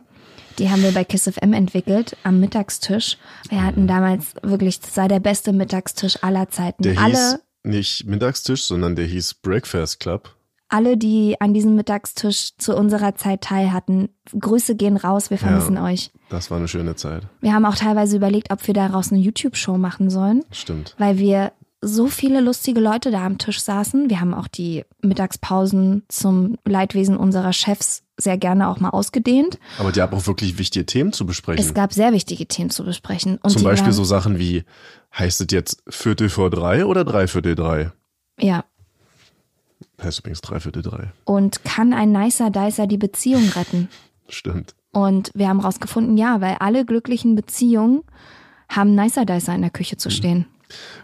die 0.59 0.69
haben 0.69 0.83
wir 0.83 0.91
bei 0.91 1.03
Kiss 1.03 1.23
FM 1.23 1.53
entwickelt 1.53 2.15
am 2.23 2.39
Mittagstisch. 2.39 3.17
Wir 3.49 3.63
hatten 3.63 3.87
damals 3.87 4.33
wirklich, 4.43 4.79
das 4.79 4.95
war 4.95 5.07
der 5.07 5.19
beste 5.19 5.53
Mittagstisch 5.53 6.21
aller 6.21 6.49
Zeiten. 6.49 6.83
Der 6.83 6.93
hieß 6.93 7.01
alle, 7.01 7.41
nicht 7.63 8.05
Mittagstisch, 8.05 8.65
sondern 8.65 8.95
der 8.95 9.05
hieß 9.05 9.35
Breakfast 9.35 9.99
Club. 9.99 10.35
Alle, 10.69 10.97
die 10.97 11.39
an 11.39 11.53
diesem 11.53 11.75
Mittagstisch 11.75 12.51
zu 12.57 12.75
unserer 12.75 13.15
Zeit 13.15 13.41
teil 13.41 13.71
hatten, 13.71 14.09
Grüße 14.37 14.75
gehen 14.75 14.97
raus, 14.97 15.29
wir 15.29 15.37
vermissen 15.37 15.75
Ja. 15.75 15.85
euch. 15.85 16.11
Das 16.29 16.51
war 16.51 16.57
eine 16.57 16.67
schöne 16.67 16.95
Zeit. 16.95 17.23
Wir 17.41 17.53
haben 17.53 17.65
auch 17.65 17.75
teilweise 17.75 18.17
überlegt, 18.17 18.51
ob 18.51 18.65
wir 18.67 18.73
daraus 18.73 19.11
eine 19.11 19.21
YouTube-Show 19.21 19.77
machen 19.77 20.09
sollen, 20.09 20.43
Stimmt. 20.51 20.95
weil 20.97 21.17
wir 21.19 21.53
so 21.81 22.07
viele 22.07 22.41
lustige 22.41 22.79
Leute 22.79 23.11
da 23.11 23.25
am 23.25 23.37
Tisch 23.37 23.61
saßen. 23.61 24.09
Wir 24.09 24.19
haben 24.19 24.33
auch 24.33 24.47
die 24.47 24.83
Mittagspausen 25.01 26.03
zum 26.09 26.57
Leidwesen 26.65 27.17
unserer 27.17 27.53
Chefs 27.53 28.03
sehr 28.19 28.37
gerne 28.37 28.67
auch 28.69 28.79
mal 28.79 28.89
ausgedehnt. 28.89 29.59
Aber 29.77 29.91
die 29.91 30.01
haben 30.01 30.15
auch 30.17 30.25
wirklich 30.25 30.57
wichtige 30.57 30.87
Themen 30.87 31.13
zu 31.13 31.25
besprechen. 31.27 31.63
Es 31.63 31.75
gab 31.75 31.93
sehr 31.93 32.13
wichtige 32.13 32.47
Themen 32.47 32.71
zu 32.71 32.83
besprechen. 32.83 33.37
Und 33.43 33.51
Zum 33.51 33.63
Beispiel 33.63 33.87
waren, 33.89 33.93
so 33.93 34.03
Sachen 34.03 34.39
wie, 34.39 34.63
heißt 35.17 35.39
es 35.41 35.47
jetzt 35.51 35.83
Viertel 35.87 36.29
vor 36.29 36.49
drei 36.49 36.85
oder 36.85 37.05
Dreiviertel 37.05 37.53
drei? 37.53 37.91
Ja. 38.39 38.65
Heißt 40.01 40.19
übrigens 40.19 40.41
Dreiviertel 40.41 40.83
drei. 40.83 41.11
Und 41.25 41.63
kann 41.63 41.93
ein 41.93 42.11
nicer 42.11 42.49
Dicer 42.49 42.87
die 42.87 42.97
Beziehung 42.97 43.49
retten? 43.49 43.89
Stimmt. 44.29 44.75
Und 44.91 45.31
wir 45.33 45.47
haben 45.47 45.59
rausgefunden, 45.59 46.17
ja, 46.17 46.41
weil 46.41 46.57
alle 46.59 46.85
glücklichen 46.85 47.35
Beziehungen 47.35 48.03
haben 48.69 48.95
Nicer 48.95 49.25
Dicer 49.25 49.55
in 49.55 49.61
der 49.61 49.69
Küche 49.69 49.97
zu 49.97 50.09
stehen. 50.09 50.45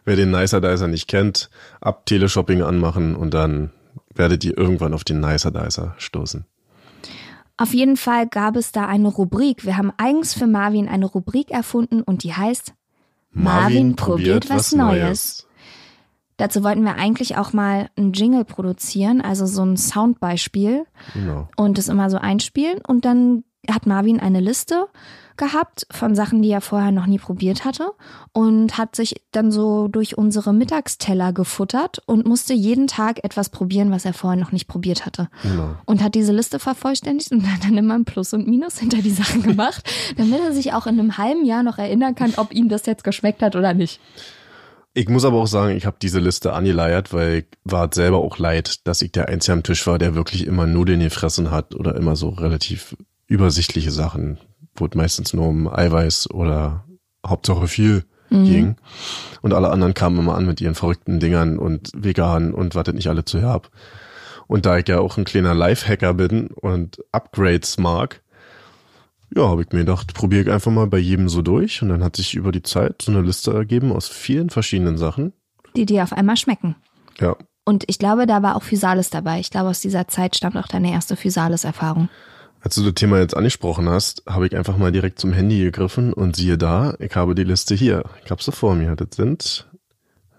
Wer 0.04 0.16
den 0.16 0.32
Nicer 0.32 0.62
Dicer 0.62 0.88
nicht 0.88 1.08
kennt, 1.08 1.50
ab 1.80 2.06
Teleshopping 2.06 2.62
anmachen 2.62 3.16
und 3.16 3.34
dann 3.34 3.72
werdet 4.14 4.44
ihr 4.44 4.58
irgendwann 4.58 4.94
auf 4.94 5.04
den 5.04 5.20
Nicer 5.20 5.52
Dicer 5.52 5.96
stoßen. 5.98 6.46
Auf 7.56 7.74
jeden 7.74 7.98
Fall 7.98 8.28
gab 8.28 8.56
es 8.56 8.72
da 8.72 8.88
eine 8.88 9.08
Rubrik. 9.08 9.66
Wir 9.66 9.78
haben 9.78 9.94
eigens 9.98 10.34
für 10.34 10.48
Marvin 10.48 10.90
eine 10.90 11.06
Rubrik 11.06 11.52
erfunden 11.52 12.02
und 12.02 12.24
die 12.24 12.34
heißt 12.34 12.74
Marvin 13.32 13.96
probiert 13.96 14.50
was 14.50 14.74
Neues. 14.74 15.48
Dazu 16.38 16.64
wollten 16.64 16.84
wir 16.84 16.96
eigentlich 16.96 17.38
auch 17.38 17.54
mal 17.54 17.90
einen 17.96 18.14
Jingle 18.14 18.46
produzieren, 18.46 19.22
also 19.22 19.46
so 19.46 19.64
ein 19.64 19.78
Soundbeispiel 19.78 20.86
Genau. 21.14 21.48
und 21.58 21.78
es 21.78 21.90
immer 21.90 22.10
so 22.10 22.18
einspielen. 22.18 22.80
Und 22.88 23.06
dann 23.06 23.44
hat 23.70 23.86
Marvin 23.86 24.20
eine 24.20 24.40
Liste 24.42 24.88
gehabt 25.38 25.88
von 25.90 26.14
Sachen, 26.16 26.42
die 26.44 26.52
er 26.52 26.62
vorher 26.62 26.92
noch 26.92 27.08
nie 27.08 27.18
probiert 27.18 27.66
hatte 27.66 27.92
und 28.34 28.78
hat 28.78 28.96
sich 28.96 29.16
dann 29.32 29.52
so 29.52 29.88
durch 29.88 30.16
unsere 30.18 30.54
Mittagsteller 30.54 31.34
gefuttert 31.34 32.04
und 32.06 32.28
musste 32.28 32.54
jeden 32.54 32.86
Tag 32.88 33.24
etwas 33.24 33.50
probieren, 33.50 33.90
was 33.90 34.06
er 34.06 34.14
vorher 34.14 34.40
noch 34.40 34.52
nicht 34.52 34.68
probiert 34.68 35.06
hatte. 35.08 35.30
Genau. 35.42 35.76
Und 35.86 36.04
hat 36.04 36.14
diese 36.14 36.34
Liste 36.34 36.60
vervollständigt 36.60 37.32
und 37.32 37.52
hat 37.52 37.64
dann 37.64 37.78
immer 37.78 37.96
ein 37.96 38.06
Plus 38.06 38.34
und 38.34 38.48
Minus 38.48 38.78
hinter 38.78 38.98
die 39.02 39.10
Sachen 39.12 39.42
gemacht, 39.42 39.90
damit 40.18 40.40
er 40.42 40.52
sich 40.54 40.74
auch 40.74 40.86
in 40.86 41.00
einem 41.00 41.18
halben 41.18 41.46
Jahr 41.46 41.64
noch 41.64 41.80
erinnern 41.80 42.14
kann, 42.16 42.34
ob 42.38 42.54
ihm 42.54 42.70
das 42.70 42.86
jetzt 42.86 43.04
geschmeckt 43.04 43.42
hat 43.42 43.56
oder 43.56 43.74
nicht. 43.74 44.00
Ich 44.96 45.10
muss 45.10 45.26
aber 45.26 45.38
auch 45.38 45.48
sagen, 45.48 45.76
ich 45.76 45.86
habe 45.86 45.98
diese 46.02 46.20
Liste 46.20 46.54
angeleiert, 46.54 47.14
weil 47.14 47.40
ich 47.40 47.46
war 47.64 47.90
selber 47.92 48.20
auch 48.20 48.38
leid, 48.38 48.88
dass 48.88 49.02
ich 49.02 49.12
der 49.12 49.28
Einzige 49.28 49.54
am 49.54 49.64
Tisch 49.64 49.88
war, 49.88 49.98
der 49.98 50.14
wirklich 50.14 50.46
immer 50.46 50.68
Nudeln 50.68 51.00
gefressen 51.00 51.50
hat 51.50 51.74
oder 51.74 51.96
immer 51.96 52.16
so 52.16 52.30
relativ 52.30 52.96
übersichtliche 53.26 53.92
Sachen, 53.92 54.38
wo 54.76 54.86
es 54.86 54.94
meistens 54.94 55.34
nur 55.34 55.48
um 55.48 55.68
Eiweiß 55.68 56.30
oder 56.30 56.86
Hauptsache 57.26 57.68
viel 57.68 58.06
ging. 58.30 58.76
Und 59.42 59.54
alle 59.54 59.70
anderen 59.70 59.94
kamen 59.94 60.18
immer 60.18 60.36
an 60.36 60.46
mit 60.46 60.60
ihren 60.60 60.76
verrückten 60.76 61.20
Dingern 61.20 61.60
und 61.60 61.92
vegan 61.96 62.54
und 62.54 62.74
was 62.74 62.88
es 62.88 62.94
nicht 62.96 63.08
alle 63.08 63.26
zu 63.26 63.44
hab. 63.44 63.70
Und 64.48 64.66
da 64.66 64.78
ich 64.78 64.88
ja 64.88 65.00
auch 65.00 65.18
ein 65.18 65.24
kleiner 65.24 65.54
Lifehacker 65.54 66.16
bin 66.16 66.48
und 66.48 67.04
Upgrades 67.12 67.78
mag, 67.78 68.23
ja, 69.36 69.48
habe 69.50 69.64
ich 69.64 69.72
mir 69.72 69.80
gedacht, 69.80 70.14
probiere 70.14 70.44
ich 70.44 70.52
einfach 70.52 70.72
mal 70.72 70.88
bei 70.88 70.98
jedem 70.98 71.30
so 71.30 71.42
durch. 71.42 71.82
Und 71.82 71.90
dann 71.90 72.04
hat 72.04 72.16
sich 72.16 72.36
über 72.36 72.52
die 72.52 72.64
Zeit 72.64 73.02
so 73.02 73.12
eine 73.12 73.22
Liste 73.22 73.54
ergeben 73.54 73.92
aus 73.92 74.08
vielen 74.08 74.50
verschiedenen 74.50 74.98
Sachen. 74.98 75.34
Die 75.76 75.86
dir 75.86 76.04
auf 76.04 76.14
einmal 76.14 76.38
schmecken. 76.38 76.76
Ja, 77.20 77.36
Und 77.66 77.84
ich 77.88 77.98
glaube, 78.00 78.26
da 78.28 78.44
war 78.44 78.56
auch 78.56 78.64
Physalis 78.64 79.10
dabei. 79.10 79.40
Ich 79.40 79.50
glaube, 79.50 79.70
aus 79.70 79.80
dieser 79.80 80.08
Zeit 80.08 80.36
stammt 80.36 80.58
auch 80.58 80.68
deine 80.68 80.92
erste 80.92 81.16
Physalis-Erfahrung. 81.16 82.10
als 82.62 82.76
du 82.76 82.84
das 82.84 82.94
Thema 82.94 83.20
jetzt 83.20 83.36
angesprochen 83.36 83.90
hast, 83.90 84.24
habe 84.28 84.48
ich 84.48 84.56
einfach 84.56 84.78
mal 84.78 84.92
direkt 84.92 85.20
zum 85.20 85.34
Handy 85.34 85.60
gegriffen 85.60 86.14
und 86.14 86.36
siehe 86.36 86.58
da, 86.58 86.96
ich 87.00 87.16
habe 87.16 87.36
die 87.36 87.44
Liste 87.44 87.76
hier. 87.76 88.04
Ich 88.24 88.32
habe 88.32 88.42
sie 88.42 88.52
vor 88.52 88.76
mir. 88.76 88.96
Das 88.96 89.16
sind 89.16 89.68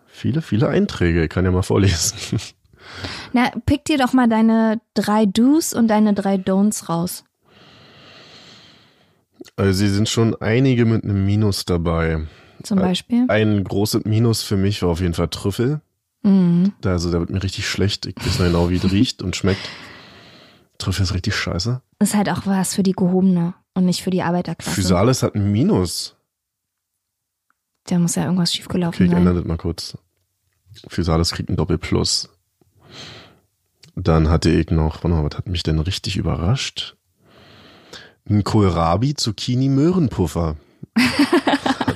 viele, 0.07 0.41
viele 0.43 0.69
Einträge. 0.69 1.25
Ich 1.25 1.31
kann 1.31 1.45
ja 1.45 1.51
mal 1.51 1.63
vorlesen. 1.63 2.39
Na, 3.33 3.51
pick 3.67 3.85
dir 3.85 3.99
doch 3.99 4.13
mal 4.13 4.29
deine 4.29 4.81
drei 4.95 5.27
Do's 5.27 5.73
und 5.75 5.89
deine 5.89 6.15
drei 6.15 6.37
Don'ts 6.37 6.89
raus. 6.89 7.25
Also 9.57 9.73
sie 9.73 9.89
sind 9.89 10.09
schon 10.09 10.35
einige 10.41 10.85
mit 10.85 11.05
einem 11.05 11.25
Minus 11.25 11.65
dabei. 11.65 12.27
Zum 12.63 12.79
Beispiel. 12.79 13.27
Ein 13.29 13.63
großes 13.63 14.05
Minus 14.05 14.43
für 14.43 14.57
mich 14.57 14.83
war 14.83 14.91
auf 14.91 15.01
jeden 15.01 15.15
Fall 15.15 15.29
Trüffel. 15.29 15.81
Mhm. 16.23 16.73
Da, 16.81 16.93
also 16.93 17.11
da 17.11 17.21
wird 17.21 17.31
mir 17.31 17.43
richtig 17.43 17.69
schlecht. 17.69 18.07
Ich 18.07 18.17
weiß 18.17 18.39
noch 18.39 18.47
genau, 18.47 18.71
wie 18.71 18.77
es 18.77 18.91
riecht 18.91 19.23
und 19.23 19.37
schmeckt. 19.37 19.69
Trüffel 20.79 21.03
ist 21.03 21.15
richtig 21.15 21.37
scheiße. 21.37 21.83
Ist 22.01 22.15
halt 22.15 22.31
auch 22.31 22.47
was 22.47 22.75
für 22.75 22.83
die 22.83 22.93
Gehobene 22.93 23.55
und 23.75 23.85
nicht 23.85 24.03
für 24.03 24.11
die 24.11 24.23
Arbeiterklasse. 24.23 24.75
Physalis 24.75 25.23
hat 25.23 25.35
ein 25.35 25.53
Minus. 25.53 26.17
Da 27.87 27.99
muss 27.99 28.15
ja 28.15 28.25
irgendwas 28.25 28.53
schiefgelaufen 28.53 28.95
Okay, 28.95 29.05
ich 29.05 29.13
ändere 29.17 29.35
sein. 29.35 29.43
das 29.43 29.49
mal 29.49 29.59
kurz. 29.59 29.99
Physalis 30.89 31.31
kriegt 31.33 31.51
ein 31.51 31.57
Doppelplus. 31.57 32.31
Dann 33.95 34.29
hatte 34.29 34.51
ich 34.51 34.71
noch, 34.71 35.05
was 35.05 35.37
hat 35.37 35.49
mich 35.49 35.63
denn 35.63 35.79
richtig 35.79 36.17
überrascht? 36.17 36.97
Ein 38.29 38.43
Kohlrabi 38.43 39.15
Zucchini 39.15 39.69
Möhrenpuffer. 39.69 40.57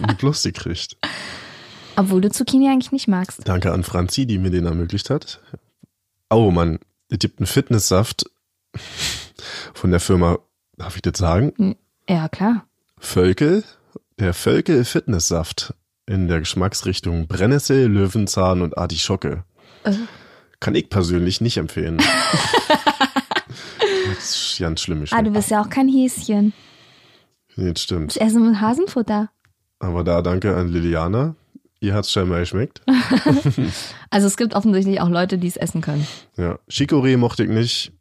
hat 0.00 0.02
ein 0.02 0.16
Plus 0.16 0.42
gekriegt. 0.42 0.96
Obwohl 1.96 2.20
du 2.20 2.30
Zucchini 2.30 2.68
eigentlich 2.68 2.92
nicht 2.92 3.08
magst. 3.08 3.40
Danke 3.48 3.72
an 3.72 3.82
Franzi, 3.82 4.26
die 4.26 4.38
mir 4.38 4.50
den 4.50 4.66
ermöglicht 4.66 5.10
hat. 5.10 5.40
Oh 6.30 6.50
Mann, 6.50 6.78
es 7.08 7.18
gibt 7.18 7.40
einen 7.40 7.46
Fitnesssaft 7.46 8.30
von 9.74 9.90
der 9.90 10.00
Firma, 10.00 10.38
darf 10.76 10.96
ich 10.96 11.02
das 11.02 11.18
sagen? 11.18 11.76
Ja, 12.08 12.28
klar. 12.28 12.66
Völkel, 12.98 13.64
der 14.18 14.34
Völkel 14.34 14.84
Fitnesssaft 14.84 15.74
in 16.06 16.28
der 16.28 16.40
Geschmacksrichtung 16.40 17.26
Brennnessel, 17.26 17.86
Löwenzahn 17.86 18.62
und 18.62 18.76
Artischocke. 18.76 19.44
Äh. 19.84 19.94
Kann 20.60 20.74
ich 20.74 20.90
persönlich 20.90 21.40
nicht 21.40 21.56
empfehlen. 21.56 22.02
das 24.28 24.52
ist 24.52 24.58
ganz 24.58 24.80
schlimm. 24.80 25.04
Ah, 25.10 25.22
du 25.22 25.30
bist 25.30 25.50
ja 25.50 25.62
auch 25.62 25.70
kein 25.70 25.88
Häschen. 25.88 26.52
Nee, 27.56 27.72
das 27.72 27.82
stimmt. 27.82 28.14
Ich 28.16 28.20
esse 28.20 28.38
mit 28.38 28.60
Hasenfutter. 28.60 29.30
Aber 29.78 30.04
da 30.04 30.22
danke 30.22 30.56
an 30.56 30.68
Liliana. 30.68 31.34
Ihr 31.80 31.94
hat's 31.94 32.12
scheinbar 32.12 32.40
geschmeckt. 32.40 32.82
Also 34.10 34.26
es 34.26 34.38
gibt 34.38 34.54
offensichtlich 34.54 35.02
auch 35.02 35.10
Leute, 35.10 35.36
die 35.36 35.48
es 35.48 35.58
essen 35.58 35.82
können. 35.82 36.06
Ja. 36.38 36.58
Chicorée 36.70 37.18
mochte 37.18 37.44
ich 37.44 37.50
nicht. 37.50 37.92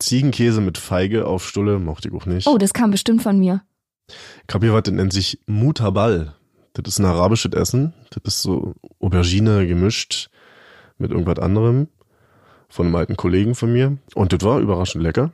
Ziegenkäse 0.00 0.60
mit 0.60 0.76
Feige 0.76 1.26
auf 1.26 1.46
Stulle 1.46 1.78
mochte 1.78 2.08
ich 2.08 2.14
auch 2.14 2.26
nicht. 2.26 2.48
Oh, 2.48 2.58
das 2.58 2.72
kam 2.72 2.90
bestimmt 2.90 3.22
von 3.22 3.38
mir. 3.38 3.62
Ich 4.08 4.52
hab 4.52 4.62
hier 4.62 4.72
was, 4.74 4.82
das 4.82 4.94
nennt 4.94 5.12
sich 5.12 5.38
Mutabal. 5.46 6.34
Das 6.72 6.92
ist 6.92 6.98
ein 6.98 7.04
arabisches 7.04 7.52
Essen. 7.52 7.94
Das 8.10 8.34
ist 8.34 8.42
so 8.42 8.74
Aubergine 8.98 9.66
gemischt 9.68 10.30
mit 10.98 11.12
irgendwas 11.12 11.38
anderem. 11.38 11.86
Von 12.68 12.86
einem 12.86 12.96
alten 12.96 13.16
Kollegen 13.16 13.54
von 13.54 13.72
mir. 13.72 13.98
Und 14.14 14.32
das 14.32 14.40
war 14.42 14.58
überraschend 14.58 15.04
lecker. 15.04 15.30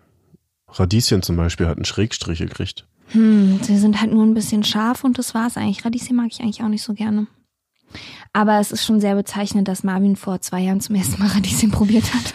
Radieschen 0.73 1.23
zum 1.23 1.37
Beispiel 1.37 1.67
hat 1.67 1.77
einen 1.77 1.85
Schrägstrich 1.85 2.39
gekriegt. 2.41 2.87
Hm, 3.09 3.61
sie 3.63 3.79
sind 3.79 4.01
halt 4.01 4.13
nur 4.13 4.25
ein 4.25 4.35
bisschen 4.35 4.65
scharf 4.65 5.03
und 5.05 5.19
das 5.19 5.35
war's 5.35 5.57
eigentlich. 5.57 5.85
Radieschen 5.85 6.17
mag 6.17 6.27
ich 6.31 6.41
eigentlich 6.41 6.63
auch 6.63 6.69
nicht 6.69 6.83
so 6.83 6.93
gerne. 6.95 7.27
Aber 8.35 8.61
es 8.61 8.71
ist 8.71 8.85
schon 8.85 9.01
sehr 9.01 9.15
bezeichnend, 9.15 9.67
dass 9.67 9.83
Marvin 9.83 10.15
vor 10.15 10.43
zwei 10.43 10.61
Jahren 10.61 10.83
zum 10.83 10.95
ersten 10.95 11.19
Mal 11.23 11.29
Radieschen 11.31 11.71
probiert 11.73 12.05
hat. 12.13 12.35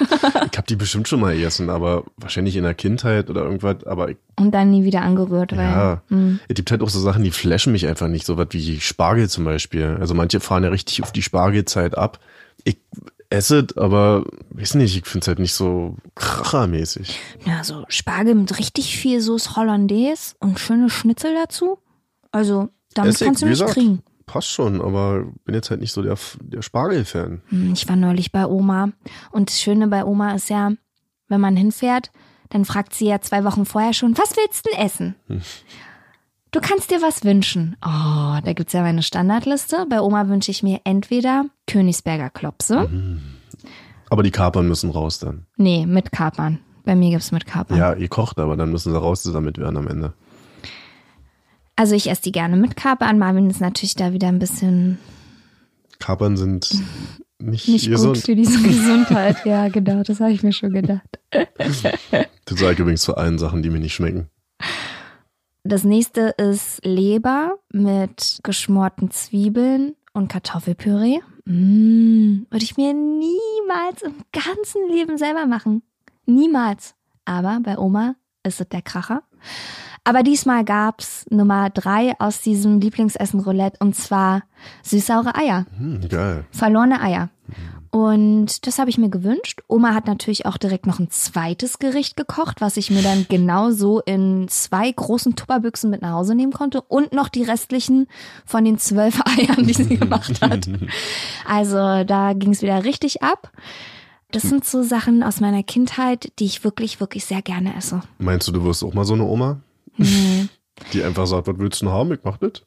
Ich 0.51 0.57
hab 0.57 0.65
die 0.65 0.75
bestimmt 0.75 1.07
schon 1.07 1.19
mal 1.19 1.35
gegessen, 1.35 1.69
aber 1.69 2.05
wahrscheinlich 2.17 2.55
in 2.55 2.63
der 2.63 2.73
Kindheit 2.73 3.29
oder 3.29 3.43
irgendwas. 3.43 3.83
Aber 3.85 4.09
ich, 4.09 4.17
Und 4.39 4.51
dann 4.51 4.71
nie 4.71 4.83
wieder 4.83 5.03
angerührt, 5.03 5.51
weil. 5.51 5.59
ja, 5.69 6.01
Hm. 6.09 6.39
es 6.47 6.55
gibt 6.55 6.71
halt 6.71 6.81
auch 6.81 6.89
so 6.89 6.99
Sachen, 6.99 7.23
die 7.23 7.29
flashen 7.29 7.71
mich 7.71 7.85
einfach 7.87 8.07
nicht. 8.07 8.25
So 8.25 8.37
was 8.37 8.47
wie 8.51 8.79
Spargel 8.81 9.29
zum 9.29 9.45
Beispiel. 9.45 9.97
Also 9.99 10.15
manche 10.15 10.39
fahren 10.39 10.63
ja 10.63 10.69
richtig 10.69 11.03
auf 11.03 11.11
die 11.11 11.21
Spargelzeit 11.21 11.95
ab. 11.95 12.19
Ich 12.63 12.77
esse 13.33 13.65
es, 13.69 13.77
aber 13.77 14.23
weiß 14.51 14.75
nicht, 14.75 14.95
ich 14.95 15.05
find's 15.05 15.27
halt 15.27 15.39
nicht 15.39 15.53
so 15.53 15.97
krachermäßig. 16.15 17.19
Ja, 17.45 17.63
so 17.63 17.83
Spargel 17.87 18.35
mit 18.35 18.57
richtig 18.59 18.97
viel 18.97 19.21
Sauce 19.21 19.55
Hollandaise 19.55 20.35
und 20.39 20.59
schöne 20.59 20.89
Schnitzel 20.89 21.33
dazu. 21.35 21.79
Also, 22.31 22.69
damit 22.93 23.15
Essig, 23.15 23.25
kannst 23.27 23.41
du 23.41 23.45
mich 23.47 23.53
gesagt. 23.59 23.73
kriegen. 23.73 24.01
Passt 24.25 24.49
schon, 24.49 24.81
aber 24.81 25.25
bin 25.45 25.53
jetzt 25.53 25.69
halt 25.69 25.81
nicht 25.81 25.91
so 25.91 26.01
der, 26.01 26.17
der 26.41 26.61
Spargel-Fan. 26.61 27.41
Hm, 27.49 27.73
Ich 27.73 27.87
war 27.89 27.95
neulich 27.97 28.31
bei 28.31 28.45
Oma 28.45 28.89
und 29.31 29.49
das 29.49 29.59
Schöne 29.59 29.87
bei 29.87 30.05
Oma 30.05 30.33
ist 30.35 30.49
ja, 30.49 30.71
wenn 31.27 31.41
man 31.41 31.57
hinfährt, 31.57 32.11
dann 32.49 32.63
fragt 32.65 32.93
sie 32.93 33.07
ja 33.07 33.19
zwei 33.19 33.43
Wochen 33.43 33.65
vorher 33.65 33.93
schon, 33.93 34.17
was 34.17 34.35
willst 34.37 34.65
du 34.65 34.69
denn 34.71 34.85
essen? 34.85 35.15
Du 36.53 36.61
kannst 36.61 36.91
dir 36.91 37.01
was 37.01 37.23
wünschen. 37.23 37.75
Oh, 37.83 38.37
da 38.45 38.53
gibt's 38.53 38.73
ja 38.73 38.83
meine 38.83 39.01
Standardliste. 39.01 39.87
Bei 39.89 39.99
Oma 40.01 40.29
wünsche 40.29 40.51
ich 40.51 40.61
mir 40.61 40.81
entweder 40.83 41.45
Königsberger 41.65 42.29
Klopse. 42.29 42.87
Aber 44.11 44.21
die 44.21 44.29
Kapern 44.29 44.67
müssen 44.67 44.91
raus 44.91 45.17
dann. 45.17 45.47
Nee, 45.57 45.87
mit 45.87 46.11
Kapern. 46.11 46.59
Bei 46.85 46.95
mir 46.95 47.09
gibt's 47.09 47.31
mit 47.31 47.47
Kapern. 47.47 47.77
Ja, 47.79 47.93
ihr 47.93 48.07
kocht, 48.07 48.37
aber 48.37 48.55
dann 48.55 48.71
müssen 48.71 48.91
sie 48.93 48.99
raus 48.99 49.23
damit 49.23 49.57
werden 49.57 49.77
am 49.77 49.87
Ende. 49.87 50.13
Also 51.75 51.95
ich 51.95 52.07
esse 52.07 52.21
die 52.21 52.31
gerne 52.31 52.55
mit 52.55 52.75
Kapern. 52.75 53.17
Marvin 53.17 53.49
ist 53.49 53.59
natürlich 53.59 53.95
da 53.95 54.13
wieder 54.13 54.27
ein 54.27 54.37
bisschen 54.37 54.99
Kapern 55.97 56.37
sind 56.37 56.69
nicht, 57.39 57.67
nicht 57.67 57.89
gesund. 57.89 58.15
gut 58.15 58.25
für 58.25 58.35
diese 58.35 58.61
Gesundheit. 58.61 59.43
Ja, 59.45 59.69
genau, 59.69 60.03
das 60.03 60.19
habe 60.19 60.31
ich 60.31 60.43
mir 60.43 60.53
schon 60.53 60.71
gedacht. 60.71 61.19
Das 62.45 62.59
sage 62.59 62.73
ich 62.73 62.79
übrigens 62.79 63.01
zu 63.01 63.15
allen 63.15 63.39
Sachen, 63.39 63.63
die 63.63 63.69
mir 63.69 63.79
nicht 63.79 63.93
schmecken. 63.93 64.27
Das 65.65 65.85
nächste 65.85 66.35
ist 66.37 66.85
Leber 66.85 67.57
mit 67.71 68.39
geschmorten 68.43 69.11
Zwiebeln 69.11 69.95
und 70.11 70.27
Kartoffelpüree. 70.27 71.19
Mmh, 71.45 72.47
würde 72.49 72.63
ich 72.63 72.75
mir 72.75 72.93
niemals 72.93 74.01
im 74.01 74.15
ganzen 74.33 74.89
Leben 74.89 75.17
selber 75.17 75.45
machen. 75.45 75.81
Niemals. 76.25 76.95
Aber 77.23 77.61
bei 77.63 77.77
Oma 77.77 78.15
ist 78.43 78.59
es 78.59 78.67
der 78.67 78.81
Kracher. 78.81 79.23
Aber 80.03 80.21
diesmal 80.21 80.65
gab's 80.65 81.25
Nummer 81.29 81.69
drei 81.69 82.13
aus 82.19 82.41
diesem 82.41 82.81
Lieblingsessen 82.81 83.39
Roulette 83.39 83.77
und 83.79 83.95
zwar 83.95 84.43
süßsaure 84.83 85.33
Eier. 85.35 85.65
Hm, 85.77 86.09
geil. 86.09 86.45
Verlorene 86.51 86.99
Eier. 86.99 87.29
Und 87.93 88.65
das 88.65 88.79
habe 88.79 88.89
ich 88.89 88.97
mir 88.97 89.09
gewünscht. 89.09 89.61
Oma 89.67 89.93
hat 89.93 90.07
natürlich 90.07 90.47
auch 90.47 90.57
direkt 90.57 90.87
noch 90.87 90.97
ein 90.97 91.11
zweites 91.11 91.77
Gericht 91.77 92.17
gekocht, 92.17 92.59
was 92.59 92.75
ich 92.75 92.89
mir 92.89 93.03
dann 93.03 93.27
genauso 93.29 93.99
in 93.99 94.47
zwei 94.47 94.91
großen 94.91 95.35
Tupperbüchsen 95.35 95.91
mit 95.91 96.01
nach 96.01 96.13
Hause 96.13 96.33
nehmen 96.33 96.53
konnte 96.53 96.81
und 96.81 97.13
noch 97.13 97.29
die 97.29 97.43
restlichen 97.43 98.07
von 98.47 98.65
den 98.65 98.79
zwölf 98.79 99.21
Eiern, 99.37 99.67
die 99.67 99.73
sie 99.73 99.97
gemacht 99.97 100.41
hat. 100.41 100.67
Also 101.47 102.03
da 102.03 102.33
ging 102.33 102.49
es 102.51 102.63
wieder 102.63 102.83
richtig 102.83 103.21
ab. 103.21 103.51
Das 104.31 104.41
sind 104.41 104.65
so 104.65 104.81
Sachen 104.81 105.21
aus 105.21 105.39
meiner 105.39 105.61
Kindheit, 105.61 106.33
die 106.39 106.45
ich 106.45 106.63
wirklich, 106.63 106.99
wirklich 106.99 107.25
sehr 107.25 107.43
gerne 107.43 107.75
esse. 107.77 108.01
Meinst 108.17 108.47
du, 108.47 108.51
du 108.53 108.63
wirst 108.63 108.83
auch 108.83 108.95
mal 108.95 109.05
so 109.05 109.13
eine 109.13 109.25
Oma, 109.25 109.59
Nee. 109.97 110.47
die 110.93 111.03
einfach 111.03 111.27
sagt, 111.27 111.45
was 111.45 111.59
willst 111.59 111.83
du 111.83 111.85
denn 111.85 111.93
haben? 111.93 112.11
Ich 112.11 112.21
mach 112.23 112.37
das. 112.37 112.63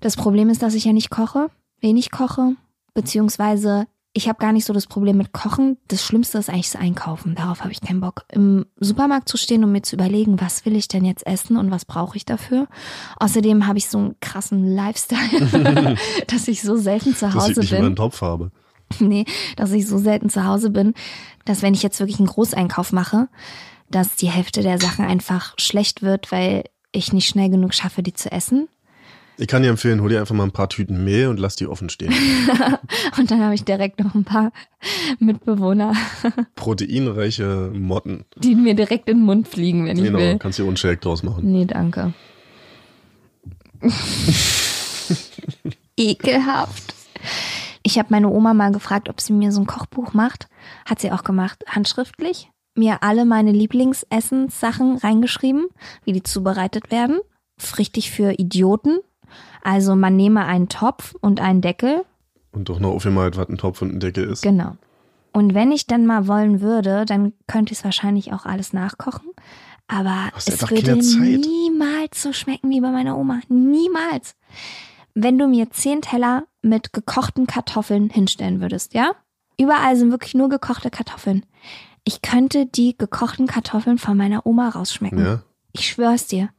Das 0.00 0.16
Problem 0.16 0.48
ist, 0.50 0.62
dass 0.64 0.74
ich 0.74 0.84
ja 0.84 0.92
nicht 0.92 1.10
koche, 1.10 1.46
wenig 1.80 2.10
koche, 2.10 2.56
beziehungsweise 2.92 3.86
ich 4.16 4.28
habe 4.28 4.38
gar 4.38 4.52
nicht 4.52 4.64
so 4.64 4.72
das 4.72 4.86
Problem 4.86 5.16
mit 5.16 5.32
Kochen. 5.32 5.76
Das 5.88 6.04
Schlimmste 6.04 6.38
ist 6.38 6.48
eigentlich 6.48 6.70
das 6.70 6.80
Einkaufen. 6.80 7.34
Darauf 7.34 7.60
habe 7.60 7.72
ich 7.72 7.80
keinen 7.80 8.00
Bock. 8.00 8.24
Im 8.30 8.64
Supermarkt 8.78 9.28
zu 9.28 9.36
stehen 9.36 9.64
und 9.64 9.72
mir 9.72 9.82
zu 9.82 9.96
überlegen, 9.96 10.40
was 10.40 10.64
will 10.64 10.76
ich 10.76 10.86
denn 10.86 11.04
jetzt 11.04 11.26
essen 11.26 11.56
und 11.56 11.72
was 11.72 11.84
brauche 11.84 12.16
ich 12.16 12.24
dafür. 12.24 12.68
Außerdem 13.18 13.66
habe 13.66 13.78
ich 13.78 13.88
so 13.88 13.98
einen 13.98 14.20
krassen 14.20 14.72
Lifestyle, 14.72 15.96
dass 16.28 16.46
ich 16.46 16.62
so 16.62 16.76
selten 16.76 17.16
zu 17.16 17.26
Dass 17.26 17.34
ich 17.34 17.40
Hause 17.40 17.60
nicht 17.60 17.72
immer 17.72 17.80
einen 17.80 17.88
bin. 17.90 17.96
Topf 17.96 18.22
habe. 18.22 18.50
Nee, 19.00 19.24
dass 19.56 19.72
ich 19.72 19.88
so 19.88 19.98
selten 19.98 20.28
zu 20.28 20.44
Hause 20.44 20.70
bin, 20.70 20.94
dass 21.46 21.62
wenn 21.62 21.74
ich 21.74 21.82
jetzt 21.82 21.98
wirklich 21.98 22.18
einen 22.20 22.28
Großeinkauf 22.28 22.92
mache, 22.92 23.28
dass 23.90 24.14
die 24.14 24.30
Hälfte 24.30 24.62
der 24.62 24.78
Sachen 24.78 25.04
einfach 25.04 25.54
schlecht 25.58 26.02
wird, 26.02 26.30
weil 26.30 26.64
ich 26.92 27.12
nicht 27.12 27.26
schnell 27.26 27.48
genug 27.48 27.74
schaffe, 27.74 28.04
die 28.04 28.12
zu 28.12 28.30
essen. 28.30 28.68
Ich 29.36 29.48
kann 29.48 29.62
dir 29.62 29.70
empfehlen, 29.70 30.00
hol 30.00 30.08
dir 30.10 30.20
einfach 30.20 30.34
mal 30.34 30.44
ein 30.44 30.52
paar 30.52 30.68
Tüten 30.68 31.02
Mehl 31.04 31.26
und 31.28 31.40
lass 31.40 31.56
die 31.56 31.66
offen 31.66 31.88
stehen. 31.90 32.12
Und 33.18 33.30
dann 33.30 33.42
habe 33.42 33.54
ich 33.54 33.64
direkt 33.64 33.98
noch 33.98 34.14
ein 34.14 34.22
paar 34.24 34.52
Mitbewohner, 35.18 35.92
Proteinreiche 36.54 37.70
Motten. 37.74 38.24
die 38.36 38.54
mir 38.54 38.74
direkt 38.74 39.08
in 39.08 39.18
den 39.18 39.24
Mund 39.26 39.48
fliegen, 39.48 39.86
wenn 39.86 39.96
ich 39.96 40.04
Genau, 40.04 40.18
will. 40.18 40.38
kannst 40.38 40.58
dir 40.60 40.64
Unshake 40.64 41.00
draus 41.00 41.22
machen. 41.24 41.50
Nee, 41.50 41.64
danke. 41.64 42.12
Ekelhaft. 45.96 46.94
Ich 47.82 47.98
habe 47.98 48.08
meine 48.10 48.28
Oma 48.28 48.54
mal 48.54 48.72
gefragt, 48.72 49.08
ob 49.08 49.20
sie 49.20 49.32
mir 49.32 49.52
so 49.52 49.60
ein 49.60 49.66
Kochbuch 49.66 50.12
macht. 50.14 50.48
Hat 50.86 51.00
sie 51.00 51.12
auch 51.12 51.24
gemacht, 51.24 51.64
handschriftlich. 51.68 52.50
Mir 52.76 53.02
alle 53.02 53.24
meine 53.24 53.52
Lieblingsessenssachen 53.52 54.96
reingeschrieben, 54.96 55.66
wie 56.04 56.12
die 56.12 56.22
zubereitet 56.22 56.90
werden. 56.90 57.18
Richtig 57.78 58.10
für 58.10 58.32
Idioten. 58.38 58.98
Also 59.64 59.96
man 59.96 60.14
nehme 60.14 60.44
einen 60.44 60.68
Topf 60.68 61.16
und 61.20 61.40
einen 61.40 61.60
Deckel 61.60 62.04
Und 62.52 62.68
doch 62.68 62.78
noch 62.78 62.90
aufgemalt, 62.90 63.36
was 63.36 63.48
ein 63.48 63.58
Topf 63.58 63.82
und 63.82 63.94
ein 63.94 64.00
Deckel 64.00 64.24
ist. 64.30 64.42
Genau. 64.42 64.76
Und 65.32 65.54
wenn 65.54 65.72
ich 65.72 65.88
dann 65.88 66.06
mal 66.06 66.28
wollen 66.28 66.60
würde, 66.60 67.04
dann 67.04 67.32
könnte 67.48 67.72
ich 67.72 67.78
es 67.78 67.84
wahrscheinlich 67.84 68.32
auch 68.32 68.46
alles 68.46 68.72
nachkochen. 68.72 69.30
Aber 69.88 70.30
es 70.36 70.48
würde 70.70 70.96
niemals 70.96 72.22
so 72.22 72.32
schmecken 72.32 72.70
wie 72.70 72.80
bei 72.80 72.90
meiner 72.90 73.18
Oma. 73.18 73.40
Niemals. 73.48 74.36
Wenn 75.14 75.38
du 75.38 75.48
mir 75.48 75.70
zehn 75.70 76.02
Teller 76.02 76.44
mit 76.62 76.92
gekochten 76.92 77.46
Kartoffeln 77.46 78.10
hinstellen 78.10 78.60
würdest, 78.60 78.94
ja? 78.94 79.12
Überall 79.58 79.96
sind 79.96 80.10
wirklich 80.10 80.34
nur 80.34 80.48
gekochte 80.48 80.90
Kartoffeln. 80.90 81.44
Ich 82.04 82.22
könnte 82.22 82.66
die 82.66 82.96
gekochten 82.96 83.46
Kartoffeln 83.46 83.98
von 83.98 84.16
meiner 84.16 84.46
Oma 84.46 84.68
rausschmecken. 84.68 85.24
Ja. 85.24 85.42
Ich 85.72 85.88
schwör's 85.88 86.26
dir. 86.26 86.50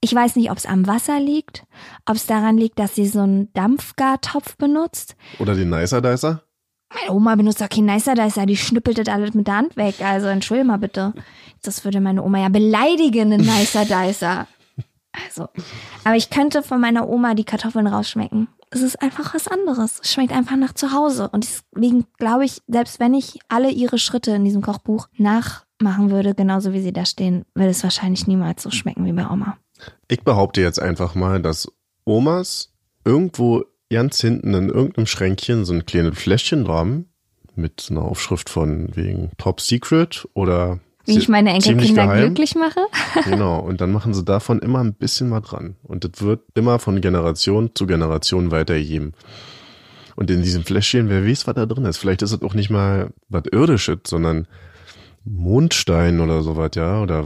Ich 0.00 0.14
weiß 0.14 0.36
nicht, 0.36 0.50
ob 0.50 0.58
es 0.58 0.66
am 0.66 0.86
Wasser 0.86 1.18
liegt, 1.18 1.64
ob 2.06 2.14
es 2.14 2.26
daran 2.26 2.56
liegt, 2.56 2.78
dass 2.78 2.94
sie 2.94 3.06
so 3.06 3.20
einen 3.20 3.52
Dampfgartopf 3.52 4.56
benutzt. 4.56 5.16
Oder 5.40 5.54
den 5.54 5.70
Nicer 5.70 6.00
Dicer? 6.00 6.42
Meine 6.94 7.12
Oma 7.12 7.34
benutzt 7.34 7.60
doch 7.60 7.68
kein 7.68 7.84
Nicer 7.84 8.14
Dicer, 8.14 8.46
die 8.46 8.56
schnippelt 8.56 8.98
das 8.98 9.08
alles 9.08 9.34
mit 9.34 9.46
der 9.46 9.56
Hand 9.56 9.76
weg. 9.76 9.96
Also 10.00 10.28
entschuldige 10.28 10.68
mal 10.68 10.78
bitte. 10.78 11.12
Das 11.62 11.84
würde 11.84 12.00
meine 12.00 12.22
Oma 12.22 12.38
ja 12.38 12.48
beleidigen, 12.48 13.32
ein 13.32 13.40
Nicer 13.40 13.84
Dicer. 13.84 14.46
Also, 15.26 15.48
aber 16.04 16.16
ich 16.16 16.30
könnte 16.30 16.62
von 16.62 16.80
meiner 16.80 17.08
Oma 17.08 17.34
die 17.34 17.44
Kartoffeln 17.44 17.88
rausschmecken. 17.88 18.46
Es 18.70 18.82
ist 18.82 19.02
einfach 19.02 19.34
was 19.34 19.48
anderes. 19.48 20.00
Es 20.02 20.12
schmeckt 20.12 20.32
einfach 20.32 20.56
nach 20.56 20.74
zu 20.74 20.92
Hause. 20.92 21.28
Und 21.30 21.44
deswegen 21.44 22.06
glaube 22.18 22.44
ich, 22.44 22.62
selbst 22.68 23.00
wenn 23.00 23.14
ich 23.14 23.40
alle 23.48 23.70
ihre 23.70 23.98
Schritte 23.98 24.32
in 24.32 24.44
diesem 24.44 24.62
Kochbuch 24.62 25.08
nachmachen 25.16 26.10
würde, 26.10 26.34
genauso 26.34 26.72
wie 26.72 26.82
sie 26.82 26.92
da 26.92 27.04
stehen, 27.04 27.46
würde 27.54 27.70
es 27.70 27.82
wahrscheinlich 27.82 28.26
niemals 28.26 28.62
so 28.62 28.70
schmecken 28.70 29.04
wie 29.06 29.12
bei 29.12 29.28
Oma. 29.28 29.56
Ich 30.08 30.22
behaupte 30.22 30.60
jetzt 30.60 30.80
einfach 30.80 31.14
mal, 31.14 31.40
dass 31.40 31.70
Omas 32.04 32.72
irgendwo 33.04 33.64
ganz 33.90 34.20
hinten 34.20 34.54
in 34.54 34.68
irgendeinem 34.68 35.06
Schränkchen 35.06 35.64
so 35.64 35.72
ein 35.72 35.86
kleines 35.86 36.18
Fläschchen 36.18 36.68
haben 36.68 37.08
mit 37.54 37.88
einer 37.90 38.02
Aufschrift 38.02 38.48
von 38.48 38.94
wegen 38.94 39.30
Top 39.38 39.60
Secret 39.60 40.26
oder 40.34 40.78
Wie 41.04 41.18
ich 41.18 41.28
meine 41.28 41.50
Enkelkinder 41.50 42.16
glücklich 42.16 42.54
mache. 42.54 42.80
Genau, 43.24 43.58
und 43.60 43.80
dann 43.80 43.92
machen 43.92 44.14
sie 44.14 44.24
davon 44.24 44.60
immer 44.60 44.80
ein 44.80 44.94
bisschen 44.94 45.28
mal 45.28 45.40
dran. 45.40 45.76
Und 45.82 46.04
das 46.04 46.22
wird 46.22 46.42
immer 46.54 46.78
von 46.78 47.00
Generation 47.00 47.70
zu 47.74 47.86
Generation 47.86 48.50
weitergegeben. 48.50 49.14
Und 50.16 50.30
in 50.30 50.42
diesem 50.42 50.64
Fläschchen, 50.64 51.08
wer 51.08 51.24
weiß, 51.24 51.46
was 51.46 51.54
da 51.54 51.66
drin 51.66 51.84
ist. 51.84 51.98
Vielleicht 51.98 52.22
ist 52.22 52.32
es 52.32 52.42
auch 52.42 52.54
nicht 52.54 52.70
mal 52.70 53.10
was 53.28 53.44
Irdisches, 53.52 53.98
sondern 54.06 54.48
Mondstein 55.24 56.20
oder 56.20 56.42
sowas, 56.42 56.70
ja. 56.74 57.00
Oder 57.02 57.24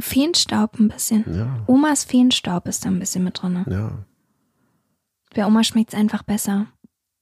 Feenstaub 0.00 0.78
ein 0.78 0.88
bisschen. 0.88 1.24
ja, 1.32 1.48
Omas 1.66 2.04
Feenstaub 2.04 2.66
ist 2.68 2.84
da 2.84 2.88
ein 2.88 2.98
bisschen 2.98 3.24
mit 3.24 3.40
drin. 3.42 3.64
ja. 3.68 3.92
Bei 5.34 5.44
Oma 5.46 5.64
schmeckt's 5.64 5.94
einfach 5.94 6.22
besser. 6.22 6.66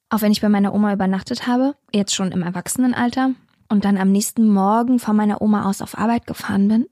Auch 0.09 0.21
wenn 0.21 0.31
ich 0.31 0.41
bei 0.41 0.49
meiner 0.49 0.73
Oma 0.73 0.93
übernachtet 0.93 1.49
habe, 1.49 1.75
jetzt 1.93 2.15
schon 2.15 2.31
im 2.31 2.43
Erwachsenenalter, 2.43 3.31
und 3.69 3.85
dann 3.85 3.97
am 3.97 4.13
nächsten 4.13 4.49
Morgen 4.49 4.99
von 4.99 5.17
meiner 5.17 5.43
Oma 5.43 5.65
aus 5.69 5.83
auf 5.83 5.99
Arbeit 5.99 6.27
gefahren 6.27 6.69
bin, 6.69 6.87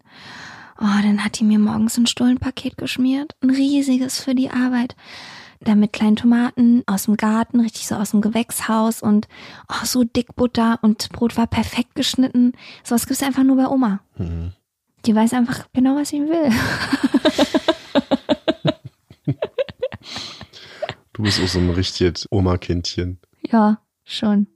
oh, 0.81 1.03
dann 1.03 1.25
hat 1.25 1.39
die 1.39 1.45
mir 1.45 1.59
morgens 1.59 1.97
ein 1.97 2.07
Stullenpaket 2.07 2.77
geschmiert. 2.77 3.37
Ein 3.41 3.51
riesiges 3.51 4.21
für 4.21 4.35
die 4.35 4.51
Arbeit. 4.51 4.97
Da 5.61 5.77
mit 5.77 5.93
kleinen 5.93 6.17
Tomaten 6.17 6.83
aus 6.87 7.05
dem 7.05 7.17
Garten, 7.17 7.61
richtig 7.61 7.87
so 7.87 7.95
aus 7.95 8.11
dem 8.11 8.21
Gewächshaus 8.21 9.01
und 9.01 9.29
oh, 9.69 9.85
so 9.85 10.03
dick 10.03 10.35
Butter 10.35 10.81
und 10.83 11.09
Brot 11.11 11.37
war 11.37 11.47
perfekt 11.47 11.95
geschnitten. 11.95 12.53
Sowas 12.83 13.07
gibt's 13.07 13.23
einfach 13.23 13.45
nur 13.45 13.57
bei 13.57 13.69
Oma. 13.69 14.01
Mhm. 14.17 14.53
Die 15.05 15.15
weiß 15.15 15.33
einfach 15.35 15.67
genau, 15.73 15.97
was 15.97 16.11
sie 16.11 16.21
will. 16.21 16.51
Du 21.13 21.23
bist 21.23 21.41
auch 21.43 21.49
so 21.49 21.59
ein 21.59 21.71
richtiges 21.71 22.27
Oma-Kindchen. 22.31 23.19
Ja, 23.51 23.81
schon. 24.05 24.47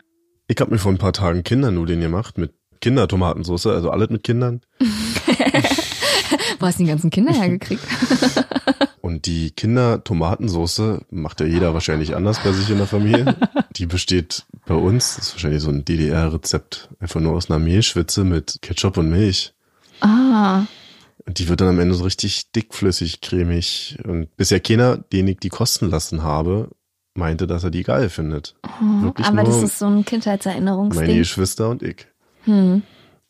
Ich 0.49 0.59
habe 0.61 0.71
mir 0.71 0.79
vor 0.79 0.91
ein 0.91 0.99
paar 0.99 1.13
Tagen 1.13 1.45
Kindernudeln 1.45 2.01
gemacht 2.01 2.39
mit 2.39 2.55
Kindertomatensauce, 2.81 3.67
also 3.67 3.91
alles 3.91 4.11
mit 4.11 4.23
Kindern. 4.23 4.63
Wo 6.59 6.67
hast 6.67 6.79
du 6.79 6.85
die 6.85 6.89
ganzen 6.89 7.11
Kinder 7.11 7.33
hergekriegt? 7.33 7.83
Und 9.01 9.27
die 9.27 9.51
Kindertomatensauce 9.51 11.01
macht 11.11 11.41
ja 11.41 11.47
jeder 11.47 11.75
wahrscheinlich 11.75 12.17
anders 12.17 12.41
bei 12.43 12.53
sich 12.53 12.71
in 12.71 12.79
der 12.79 12.87
Familie. 12.87 13.37
Die 13.77 13.87
besteht 13.87 14.47
bei 14.67 14.75
uns, 14.75 15.17
das 15.17 15.29
ist 15.29 15.35
wahrscheinlich 15.35 15.63
so 15.63 15.71
ein 15.71 15.85
DDR-Rezept, 15.85 16.89
einfach 16.99 17.21
nur 17.21 17.35
aus 17.35 17.51
einer 17.51 17.59
Mehlschwitze 17.59 18.25
mit 18.25 18.59
Ketchup 18.63 18.97
und 18.97 19.11
Milch. 19.11 19.53
Ah, 20.01 20.65
Und 21.25 21.39
die 21.39 21.49
wird 21.49 21.61
dann 21.61 21.69
am 21.69 21.81
Ende 21.81 21.95
so 21.95 22.05
richtig 22.05 22.53
dickflüssig, 22.53 23.21
cremig. 23.21 23.99
Und 24.05 24.35
bisher 24.37 24.61
keiner, 24.61 24.97
den 24.97 25.29
ich 25.29 25.39
die 25.39 25.49
kosten 25.49 25.91
lassen 25.91 26.23
habe, 26.23 26.71
meinte, 27.15 27.47
dass 27.47 27.65
er 27.65 27.71
die 27.71 27.83
geil 27.83 28.09
findet. 28.09 28.55
Wirklich 28.81 29.27
aber 29.27 29.43
das 29.45 29.63
ist 29.63 29.79
so 29.79 29.87
ein 29.87 29.93
meine 29.93 30.05
Kindheitserinnerungsding. 30.05 31.17
Geschwister 31.17 31.71
und 31.71 31.83
ich. 31.83 32.07
Hm. 32.45 32.83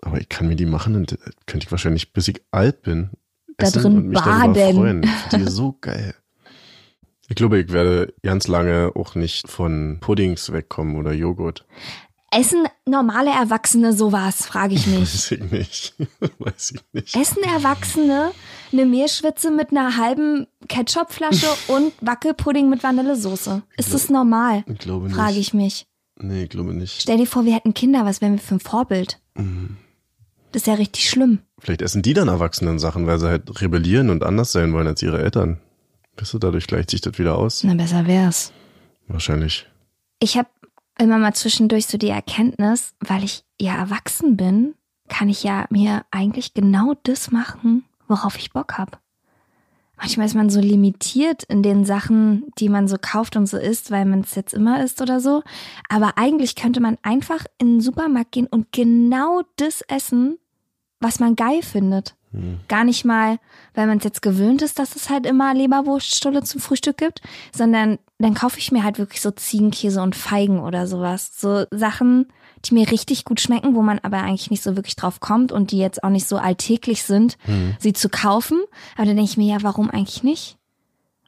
Aber 0.03 0.21
ich 0.21 0.29
kann 0.29 0.49
mir 0.49 0.57
die 0.57 0.67
machen 0.67 0.95
und 0.97 1.13
äh, 1.13 1.17
könnte 1.47 1.67
ich 1.67 1.71
wahrscheinlich, 1.71 2.13
bis 2.13 2.29
ich 2.29 2.43
alt 2.51 2.83
bin, 2.83 3.11
da 3.57 3.71
drin 3.71 3.97
und 3.97 4.09
mich 4.09 4.21
baden. 4.21 4.75
freuen. 4.75 5.03
Ich 5.05 5.11
finde 5.31 5.47
Die 5.47 5.51
so 5.51 5.77
geil. 5.81 6.15
Ich 7.29 7.35
glaube, 7.35 7.59
ich 7.59 7.73
werde 7.73 8.15
ganz 8.23 8.47
lange 8.47 8.93
auch 8.95 9.15
nicht 9.17 9.49
von 9.49 9.99
Puddings 10.01 10.53
wegkommen 10.53 10.97
oder 10.97 11.13
Joghurt. 11.13 11.65
Essen 12.37 12.67
normale 12.85 13.31
Erwachsene 13.31 13.95
sowas, 13.95 14.45
frage 14.45 14.75
ich 14.75 14.87
mich. 14.87 15.01
Weiß 15.01 15.33
ich 15.33 15.51
nicht. 15.51 15.95
Weiß 16.39 16.73
ich 16.73 16.81
nicht. 16.93 17.17
Essen 17.17 17.43
Erwachsene 17.43 18.33
eine 18.73 18.85
Meerschwitze 18.85 19.51
mit 19.51 19.71
einer 19.71 19.97
halben 19.97 20.47
Ketchupflasche 20.69 21.47
und 21.69 21.95
Wackelpudding 22.03 22.69
mit 22.69 22.83
Vanillesoße? 22.83 23.63
Ist 23.79 23.95
das 23.95 24.11
normal? 24.11 24.65
Ich 24.67 24.79
glaube 24.79 25.07
nicht. 25.07 25.17
Frage 25.17 25.39
ich 25.39 25.55
mich. 25.55 25.87
Nee, 26.19 26.45
ich 26.45 26.51
glaube 26.51 26.75
nicht. 26.75 27.01
Stell 27.01 27.17
dir 27.17 27.27
vor, 27.27 27.47
wir 27.47 27.55
hätten 27.55 27.73
Kinder, 27.73 28.05
was 28.05 28.21
wären 28.21 28.33
wir 28.33 28.41
für 28.41 28.57
ein 28.57 28.61
Vorbild? 28.61 29.19
Mhm. 29.35 29.79
Das 30.53 30.63
ist 30.63 30.67
ja 30.67 30.75
richtig 30.75 31.09
schlimm. 31.09 31.39
Vielleicht 31.59 31.81
essen 31.81 32.03
die 32.03 32.13
dann 32.13 32.29
Erwachsenen 32.29 32.79
Sachen, 32.79 33.07
weil 33.07 33.19
sie 33.19 33.29
halt 33.29 33.61
rebellieren 33.63 34.11
und 34.11 34.23
anders 34.23 34.53
sein 34.53 34.75
wollen 34.75 34.87
als 34.87 35.03
ihre 35.03 35.23
Eltern. 35.23 35.59
Weißt 36.19 36.35
du, 36.35 36.39
dadurch 36.39 36.67
gleicht 36.67 36.91
sich 36.91 37.01
das 37.01 37.19
wieder 37.19 37.37
aus. 37.37 37.65
Na, 37.65 37.75
besser 37.75 38.07
wär's. 38.07 38.53
Wahrscheinlich. 39.09 39.67
Ich 40.19 40.39
habe 40.39 40.49
immer 40.99 41.19
mal 41.19 41.35
zwischendurch 41.35 41.87
so 41.87 41.99
die 41.99 42.09
Erkenntnis, 42.09 42.95
weil 43.01 43.25
ich 43.25 43.45
ja 43.61 43.77
erwachsen 43.77 44.37
bin, 44.37 44.75
kann 45.09 45.29
ich 45.29 45.43
ja 45.43 45.67
mir 45.71 46.05
eigentlich 46.11 46.55
genau 46.55 46.95
das 47.03 47.31
machen, 47.31 47.85
worauf 48.09 48.37
ich 48.39 48.53
Bock 48.53 48.79
hab. 48.79 49.01
Manchmal 49.99 50.27
ist 50.27 50.35
man 50.35 50.51
so 50.51 50.61
limitiert 50.61 51.43
in 51.45 51.63
den 51.63 51.85
Sachen, 51.85 52.53
die 52.59 52.69
man 52.69 52.87
so 52.87 52.97
kauft 53.01 53.35
und 53.37 53.47
so 53.47 53.57
isst, 53.57 53.91
weil 53.91 54.05
man 54.05 54.21
es 54.21 54.35
jetzt 54.35 54.53
immer 54.53 54.83
isst 54.85 55.01
oder 55.01 55.21
so. 55.21 55.43
Aber 55.89 56.19
eigentlich 56.19 56.55
könnte 56.55 56.81
man 56.81 56.99
einfach 57.03 57.47
in 57.59 57.75
den 57.75 57.81
Supermarkt 57.81 58.33
gehen 58.33 58.47
und 58.47 58.73
genau 58.73 59.43
das 59.57 59.81
essen, 59.83 60.39
was 61.01 61.19
man 61.19 61.35
geil 61.35 61.63
findet. 61.63 62.16
Gar 62.69 62.85
nicht 62.85 63.05
mal, 63.05 63.39
weil 63.75 63.87
man 63.87 63.99
es 63.99 64.05
jetzt 64.05 64.21
gewöhnt 64.21 64.61
ist, 64.61 64.79
dass 64.79 64.95
es 64.95 65.09
halt 65.09 65.25
immer 65.25 65.55
Leberwurststulle 65.55 66.43
zum 66.43 66.61
Frühstück 66.61 66.99
gibt, 66.99 67.23
sondern 67.55 67.99
dann 68.19 68.35
kaufe 68.35 68.59
ich 68.59 68.73
mir 68.73 68.85
halt 68.85 68.99
wirklich 68.99 69.23
so 69.23 69.31
Ziegenkäse 69.31 70.03
und 70.03 70.15
Feigen 70.17 70.61
oder 70.61 70.87
sowas. 70.87 71.31
So 71.35 71.65
Sachen, 71.71 72.27
die 72.65 72.75
mir 72.75 72.91
richtig 72.91 73.25
gut 73.25 73.41
schmecken, 73.41 73.75
wo 73.75 73.83
man 73.83 74.01
aber 74.01 74.19
eigentlich 74.19 74.51
nicht 74.51 74.63
so 74.63 74.77
wirklich 74.77 74.97
drauf 74.97 75.21
kommt 75.21 75.51
und 75.51 75.71
die 75.71 75.79
jetzt 75.79 76.05
auch 76.05 76.11
nicht 76.11 76.27
so 76.27 76.37
alltäglich 76.37 77.05
sind, 77.05 77.39
sie 77.79 77.93
zu 77.93 78.09
kaufen. 78.09 78.61
Aber 78.97 79.07
dann 79.07 79.17
denke 79.17 79.31
ich 79.31 79.37
mir, 79.37 79.55
ja, 79.55 79.63
warum 79.63 79.91
eigentlich 79.91 80.23
nicht? 80.23 80.59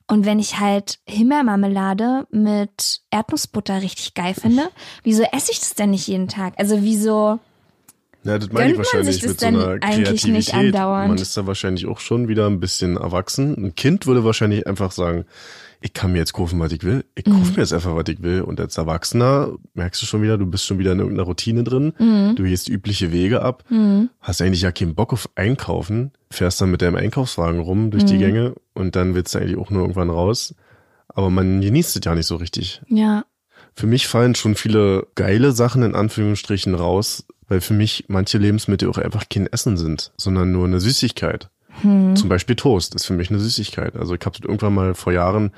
Und 0.09 0.25
wenn 0.25 0.39
ich 0.39 0.59
halt 0.59 0.99
Himbeermarmelade 1.07 2.27
mit 2.31 3.03
Erdnussbutter 3.11 3.83
richtig 3.83 4.15
geil 4.15 4.35
finde, 4.35 4.71
wieso 5.03 5.23
esse 5.23 5.53
ich 5.53 5.61
das 5.61 5.75
denn 5.75 5.91
nicht 5.91 6.07
jeden 6.07 6.29
Tag? 6.29 6.55
Also 6.57 6.83
wieso? 6.83 7.39
Ja, 8.25 8.39
das 8.39 8.53
meine 8.53 8.73
ich 8.73 8.79
wahrscheinlich 8.79 9.23
mit 9.25 9.41
so 9.41 9.47
einer 9.47 9.69
eigentlich 9.81 10.27
nicht 10.27 10.51
Kreativität. 10.51 10.75
Man 10.75 11.17
ist 11.19 11.37
da 11.37 11.47
wahrscheinlich 11.47 11.87
auch 11.87 12.01
schon 12.01 12.29
wieder 12.29 12.47
ein 12.47 12.61
bisschen 12.61 12.97
erwachsen. 12.97 13.55
Ein 13.57 13.75
Kind 13.75 14.07
würde 14.07 14.25
wahrscheinlich 14.25 14.67
einfach 14.67 14.91
sagen, 14.93 15.25
ich 15.81 15.93
kann 15.93 16.11
mir 16.13 16.19
jetzt 16.19 16.33
kaufen, 16.33 16.59
was 16.59 16.73
ich 16.73 16.83
will. 16.83 17.05
Ich 17.15 17.25
Mhm. 17.27 17.31
kaufe 17.35 17.53
mir 17.53 17.59
jetzt 17.59 17.73
einfach, 17.73 17.95
was 17.95 18.05
ich 18.09 18.21
will. 18.21 18.41
Und 18.43 18.59
als 18.61 18.77
Erwachsener 18.77 19.53
merkst 19.75 20.03
du 20.03 20.07
schon 20.07 20.23
wieder, 20.23 20.37
du 20.37 20.47
bist 20.47 20.67
schon 20.67 20.81
wieder 20.81 20.91
in 20.93 20.99
irgendeiner 20.99 21.27
Routine 21.27 21.63
drin. 21.63 21.93
Mhm. 21.99 22.35
Du 22.35 22.43
gehst 22.43 22.69
übliche 22.69 23.13
Wege 23.13 23.43
ab. 23.43 23.63
Hast 24.21 24.43
eigentlich 24.43 24.63
ja 24.63 24.73
keinen 24.73 24.97
Bock 24.97 25.13
auf 25.13 25.29
Einkaufen. 25.37 26.11
Fährst 26.33 26.61
dann 26.61 26.73
mit 26.73 26.83
deinem 26.83 26.97
Einkaufswagen 26.97 27.61
rum 27.61 27.93
durch 27.93 28.03
Mhm. 28.03 28.07
die 28.09 28.19
Gänge. 28.19 28.55
Und 28.75 28.97
dann 28.97 29.15
willst 29.15 29.35
du 29.35 29.39
eigentlich 29.39 29.57
auch 29.57 29.71
nur 29.71 29.83
irgendwann 29.83 30.11
raus. 30.11 30.55
Aber 31.07 31.31
man 31.31 31.61
genießt 31.61 31.97
es 31.97 32.05
ja 32.05 32.15
nicht 32.15 32.27
so 32.27 32.37
richtig. 32.37 32.83
Ja, 32.89 33.25
Für 33.75 33.87
mich 33.87 34.09
fallen 34.09 34.35
schon 34.35 34.57
viele 34.57 35.07
geile 35.15 35.53
Sachen 35.53 35.83
in 35.85 35.95
Anführungsstrichen 35.95 36.75
raus, 36.75 37.25
weil 37.49 37.61
für 37.61 37.75
mich 37.75 38.05
manche 38.09 38.39
Lebensmittel 38.39 38.89
auch 38.89 38.99
einfach 38.99 39.25
kein 39.29 39.47
Essen 39.47 39.77
sind, 39.77 40.13
sondern 40.17 40.53
nur 40.53 40.67
eine 40.67 40.81
Süßigkeit. 40.81 41.49
Zum 41.81 42.29
Beispiel 42.29 42.57
Toast 42.57 42.97
ist 42.97 43.07
für 43.07 43.13
mich 43.13 43.31
eine 43.31 43.39
Süßigkeit. 43.39 43.95
Also 43.95 44.15
ich 44.15 44.21
habe 44.25 44.37
irgendwann 44.43 44.75
mal 44.75 44.95
vor 44.95 45.13
Jahren, 45.13 45.53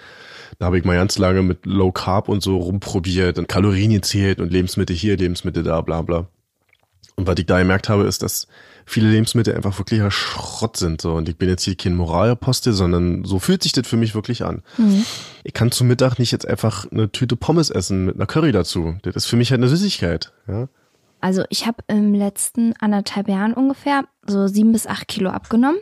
da 0.59 0.66
habe 0.66 0.79
ich 0.79 0.85
mal 0.85 0.96
ganz 0.96 1.16
lange 1.16 1.42
mit 1.42 1.64
Low 1.64 1.92
Carb 1.92 2.29
und 2.29 2.42
so 2.42 2.59
rumprobiert 2.59 3.38
und 3.38 3.48
Kalorien 3.48 3.92
gezählt 3.92 4.38
und 4.38 4.53
Lebensmittel 4.53 4.94
hier, 4.94 5.16
Lebensmittel 5.16 5.62
da, 5.62 5.81
bla 5.81 6.03
bla. 6.03 6.26
Und 7.16 7.26
was 7.26 7.38
ich 7.38 7.46
da 7.46 7.59
gemerkt 7.59 7.88
habe, 7.88 8.05
ist, 8.05 8.22
dass 8.22 8.48
viele 8.85 9.09
Lebensmittel 9.09 9.55
einfach 9.55 9.79
wirklicher 9.79 10.11
Schrott 10.11 10.76
sind. 10.76 11.00
So. 11.00 11.14
Und 11.14 11.29
ich 11.29 11.37
bin 11.38 11.48
jetzt 11.48 11.64
hier 11.64 11.74
kein 11.74 11.94
Moralapostel, 11.94 12.74
sondern 12.74 13.24
so 13.24 13.38
fühlt 13.38 13.62
sich 13.62 13.72
das 13.72 13.87
für 13.87 13.96
mich 13.96 14.14
wirklich 14.14 14.44
an. 14.44 14.62
Ich 15.44 15.55
kann 15.55 15.70
zum 15.70 15.88
Mittag 15.88 16.18
nicht 16.18 16.33
jetzt 16.33 16.46
einfach 16.46 16.90
eine 16.90 17.11
Tüte 17.11 17.37
Pommes 17.37 17.70
essen 17.70 18.05
mit 18.05 18.16
einer 18.16 18.26
Curry 18.26 18.53
dazu. 18.53 18.96
Das 19.03 19.16
ist 19.16 19.26
für 19.26 19.37
mich 19.37 19.50
halt 19.50 19.61
eine 19.61 19.68
Süßigkeit. 19.68 20.33
Ja? 20.48 20.68
Also 21.20 21.44
ich 21.48 21.66
habe 21.66 21.83
im 21.88 22.14
letzten 22.14 22.74
anderthalb 22.80 23.28
Jahren 23.28 23.54
ungefähr 23.54 24.04
so 24.26 24.46
sieben 24.46 24.72
bis 24.72 24.87
acht 24.87 25.09
Kilo 25.09 25.30
abgenommen 25.30 25.78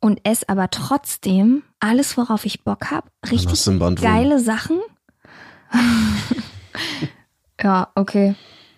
und 0.00 0.20
esse 0.24 0.48
aber 0.48 0.70
trotzdem 0.70 1.62
alles, 1.78 2.16
worauf 2.16 2.44
ich 2.44 2.64
Bock 2.64 2.90
habe. 2.90 3.08
Richtig 3.30 3.64
geile 3.96 4.40
Sachen. 4.40 4.80
ja, 7.62 7.88
okay. 7.94 8.34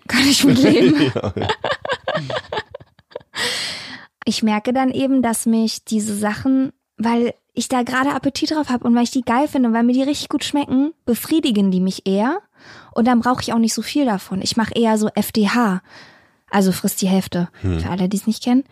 Kann 0.08 0.26
ich 0.28 0.44
mit 0.44 0.58
leben. 0.58 1.12
Ich 4.24 4.42
merke 4.42 4.72
dann 4.72 4.90
eben, 4.90 5.22
dass 5.22 5.46
mich 5.46 5.84
diese 5.84 6.14
Sachen, 6.14 6.72
weil 6.96 7.34
ich 7.54 7.68
da 7.68 7.82
gerade 7.82 8.10
Appetit 8.10 8.50
drauf 8.52 8.70
habe 8.70 8.84
und 8.84 8.94
weil 8.94 9.04
ich 9.04 9.10
die 9.10 9.22
geil 9.22 9.48
finde 9.48 9.68
und 9.68 9.74
weil 9.74 9.82
mir 9.82 9.92
die 9.92 10.02
richtig 10.02 10.28
gut 10.28 10.44
schmecken, 10.44 10.92
befriedigen 11.04 11.70
die 11.70 11.80
mich 11.80 12.06
eher. 12.06 12.38
Und 12.92 13.06
dann 13.06 13.20
brauche 13.20 13.42
ich 13.42 13.52
auch 13.52 13.58
nicht 13.58 13.74
so 13.74 13.82
viel 13.82 14.04
davon. 14.04 14.40
Ich 14.42 14.56
mache 14.56 14.74
eher 14.74 14.96
so 14.96 15.08
FDH. 15.14 15.82
Also 16.50 16.72
frisst 16.72 17.00
die 17.02 17.08
Hälfte. 17.08 17.48
Für 17.60 17.88
alle, 17.90 18.08
die 18.08 18.16
es 18.16 18.26
nicht 18.26 18.42
kennen. 18.42 18.64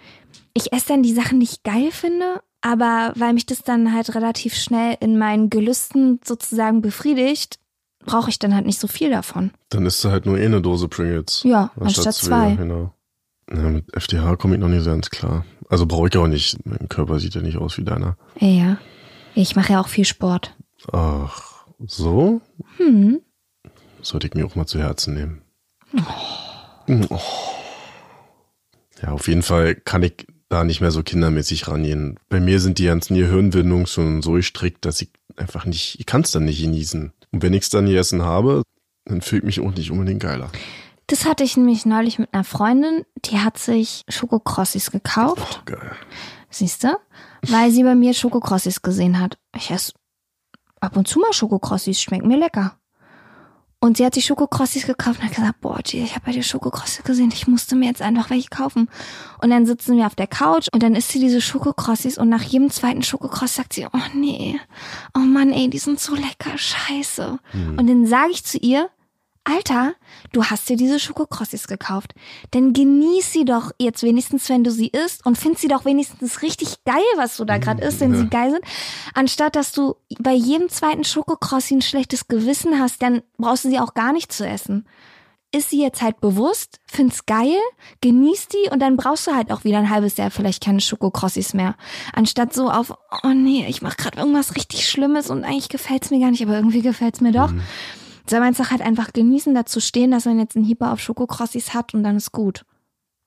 Ich 0.52 0.72
esse 0.72 0.88
dann 0.88 1.02
die 1.02 1.14
Sachen, 1.14 1.40
die 1.40 1.44
ich 1.44 1.62
geil 1.62 1.90
finde, 1.90 2.42
aber 2.60 3.12
weil 3.16 3.32
mich 3.32 3.46
das 3.46 3.62
dann 3.62 3.94
halt 3.94 4.14
relativ 4.14 4.54
schnell 4.54 4.96
in 5.00 5.18
meinen 5.18 5.48
Gelüsten 5.48 6.20
sozusagen 6.24 6.82
befriedigt, 6.82 7.58
brauche 8.04 8.30
ich 8.30 8.38
dann 8.38 8.54
halt 8.54 8.66
nicht 8.66 8.80
so 8.80 8.86
viel 8.86 9.10
davon. 9.10 9.50
Dann 9.70 9.86
isst 9.86 10.04
du 10.04 10.10
halt 10.10 10.26
nur 10.26 10.38
eh 10.38 10.44
eine 10.44 10.60
Dose 10.60 10.88
Pringles. 10.88 11.42
Ja, 11.44 11.70
anstatt 11.78 12.14
zwei. 12.14 12.54
Genau. 12.54 12.92
Ja, 13.50 13.62
mit 13.62 13.94
FDH 13.94 14.36
komme 14.36 14.54
ich 14.54 14.60
noch 14.60 14.68
nicht 14.68 14.84
so 14.84 14.90
ganz 14.90 15.10
klar. 15.10 15.44
Also 15.70 15.86
brauche 15.86 16.08
ich 16.08 16.16
auch 16.18 16.26
nicht. 16.26 16.66
Mein 16.66 16.88
Körper 16.88 17.20
sieht 17.20 17.34
ja 17.34 17.40
nicht 17.40 17.56
aus 17.56 17.78
wie 17.78 17.84
deiner. 17.84 18.16
Ja. 18.38 18.78
Ich 19.34 19.54
mache 19.54 19.72
ja 19.72 19.80
auch 19.80 19.88
viel 19.88 20.04
Sport. 20.04 20.54
Ach, 20.92 21.64
so? 21.86 22.42
Hm. 22.76 23.20
Sollte 24.02 24.26
ich 24.26 24.34
mir 24.34 24.44
auch 24.44 24.56
mal 24.56 24.66
zu 24.66 24.80
Herzen 24.80 25.14
nehmen. 25.14 25.42
Oh. 27.08 27.20
Ja, 29.00 29.12
auf 29.12 29.28
jeden 29.28 29.42
Fall 29.42 29.76
kann 29.76 30.02
ich 30.02 30.26
da 30.48 30.64
nicht 30.64 30.80
mehr 30.80 30.90
so 30.90 31.04
kindermäßig 31.04 31.68
rangehen. 31.68 32.18
Bei 32.28 32.40
mir 32.40 32.60
sind 32.60 32.78
die 32.78 32.86
ganzen 32.86 33.14
Gehirnwindungen 33.14 33.86
schon 33.86 34.22
so 34.22 34.32
gestrickt, 34.32 34.84
dass 34.84 35.00
ich 35.00 35.10
einfach 35.36 35.64
nicht, 35.66 36.00
ich 36.00 36.06
kann 36.06 36.22
es 36.22 36.32
dann 36.32 36.44
nicht 36.44 36.60
genießen. 36.60 37.12
Und 37.30 37.42
wenn 37.42 37.54
ich 37.54 37.62
es 37.62 37.70
dann 37.70 37.86
gegessen 37.86 38.22
habe, 38.22 38.62
dann 39.04 39.20
fühle 39.20 39.40
ich 39.40 39.46
mich 39.46 39.60
auch 39.60 39.74
nicht 39.74 39.92
unbedingt 39.92 40.20
geiler. 40.20 40.50
Das 41.10 41.24
hatte 41.24 41.42
ich 41.42 41.56
nämlich 41.56 41.86
neulich 41.86 42.20
mit 42.20 42.32
einer 42.32 42.44
Freundin, 42.44 43.04
die 43.24 43.40
hat 43.40 43.58
sich 43.58 44.04
Schokokrossis 44.08 44.92
gekauft. 44.92 45.60
Oh, 45.60 45.64
geil. 45.64 45.96
Siehst 46.50 46.84
du? 46.84 46.96
Weil 47.48 47.72
sie 47.72 47.82
bei 47.82 47.96
mir 47.96 48.14
Schokokrossis 48.14 48.80
gesehen 48.80 49.18
hat. 49.18 49.36
Ich 49.56 49.72
esse 49.72 49.92
ab 50.78 50.96
und 50.96 51.08
zu 51.08 51.18
mal 51.18 51.32
Schokokrossis, 51.32 52.00
schmecken 52.00 52.28
mir 52.28 52.38
lecker. 52.38 52.76
Und 53.80 53.96
sie 53.96 54.06
hat 54.06 54.14
sich 54.14 54.24
Schokokrossis 54.24 54.86
gekauft 54.86 55.18
und 55.18 55.26
hat 55.26 55.34
gesagt, 55.34 55.60
boah, 55.60 55.80
G, 55.82 56.04
ich 56.04 56.14
habe 56.14 56.26
bei 56.26 56.32
dir 56.32 56.44
Schokokrossis 56.44 57.02
gesehen, 57.02 57.32
ich 57.34 57.48
musste 57.48 57.74
mir 57.74 57.86
jetzt 57.86 58.02
einfach 58.02 58.30
welche 58.30 58.48
kaufen. 58.48 58.88
Und 59.42 59.50
dann 59.50 59.66
sitzen 59.66 59.96
wir 59.96 60.06
auf 60.06 60.14
der 60.14 60.28
Couch 60.28 60.68
und 60.72 60.80
dann 60.84 60.94
isst 60.94 61.08
sie 61.08 61.18
diese 61.18 61.40
Schokokrossis 61.40 62.18
und 62.18 62.28
nach 62.28 62.42
jedem 62.42 62.70
zweiten 62.70 63.02
Schokokrossis 63.02 63.56
sagt 63.56 63.72
sie, 63.72 63.86
oh 63.86 63.98
nee, 64.14 64.60
oh 65.16 65.20
Mann, 65.20 65.50
ey, 65.50 65.68
die 65.68 65.78
sind 65.78 65.98
so 65.98 66.14
lecker, 66.14 66.56
scheiße. 66.56 67.40
Und 67.76 67.88
dann 67.88 68.06
sage 68.06 68.30
ich 68.30 68.44
zu 68.44 68.58
ihr, 68.58 68.90
Alter, 69.44 69.94
du 70.32 70.44
hast 70.44 70.68
dir 70.68 70.76
diese 70.76 71.00
Schokokrossis 71.00 71.66
gekauft. 71.66 72.12
Dann 72.50 72.74
genieß 72.74 73.32
sie 73.32 73.44
doch 73.46 73.72
jetzt 73.78 74.02
wenigstens, 74.02 74.48
wenn 74.50 74.64
du 74.64 74.70
sie 74.70 74.88
isst 74.88 75.24
und 75.24 75.38
find 75.38 75.58
sie 75.58 75.68
doch 75.68 75.86
wenigstens 75.86 76.42
richtig 76.42 76.84
geil, 76.84 77.02
was 77.16 77.38
du 77.38 77.44
da 77.46 77.56
gerade 77.56 77.82
isst, 77.82 78.00
wenn 78.00 78.12
ja. 78.12 78.20
sie 78.20 78.28
geil 78.28 78.50
sind. 78.50 78.64
Anstatt 79.14 79.56
dass 79.56 79.72
du 79.72 79.96
bei 80.18 80.34
jedem 80.34 80.68
zweiten 80.68 81.04
Schokokrossi 81.04 81.74
ein 81.74 81.82
schlechtes 81.82 82.28
Gewissen 82.28 82.78
hast, 82.78 83.02
dann 83.02 83.22
brauchst 83.38 83.64
du 83.64 83.70
sie 83.70 83.80
auch 83.80 83.94
gar 83.94 84.12
nicht 84.12 84.30
zu 84.30 84.46
essen. 84.46 84.86
Ist 85.52 85.70
sie 85.70 85.82
jetzt 85.82 86.00
halt 86.00 86.20
bewusst, 86.20 86.78
find's 86.86 87.26
geil, 87.26 87.56
genießt 88.02 88.52
die 88.52 88.70
und 88.70 88.78
dann 88.78 88.96
brauchst 88.96 89.26
du 89.26 89.34
halt 89.34 89.50
auch 89.50 89.64
wieder 89.64 89.78
ein 89.78 89.90
halbes 89.90 90.16
Jahr 90.16 90.30
vielleicht 90.30 90.62
keine 90.62 90.80
Schokokrossis 90.80 91.54
mehr. 91.54 91.76
Anstatt 92.12 92.52
so 92.52 92.70
auf, 92.70 92.92
oh 93.24 93.28
nee, 93.34 93.66
ich 93.68 93.82
mach 93.82 93.96
gerade 93.96 94.18
irgendwas 94.18 94.54
richtig 94.54 94.88
Schlimmes 94.88 95.28
und 95.28 95.44
eigentlich 95.44 95.70
gefällt's 95.70 96.10
mir 96.10 96.20
gar 96.20 96.30
nicht, 96.30 96.44
aber 96.44 96.54
irgendwie 96.54 96.82
gefällt's 96.82 97.20
mir 97.20 97.32
doch 97.32 97.52
soll 98.30 98.40
man 98.40 98.52
es 98.52 98.58
doch 98.58 98.70
halt 98.70 98.82
einfach 98.82 99.12
genießen, 99.12 99.54
dazu 99.54 99.80
stehen, 99.80 100.10
dass 100.10 100.24
man 100.24 100.38
jetzt 100.38 100.56
einen 100.56 100.64
Hieber 100.64 100.92
auf 100.92 101.00
Schokokrossis 101.00 101.74
hat 101.74 101.94
und 101.94 102.02
dann 102.02 102.16
ist 102.16 102.32
gut. 102.32 102.64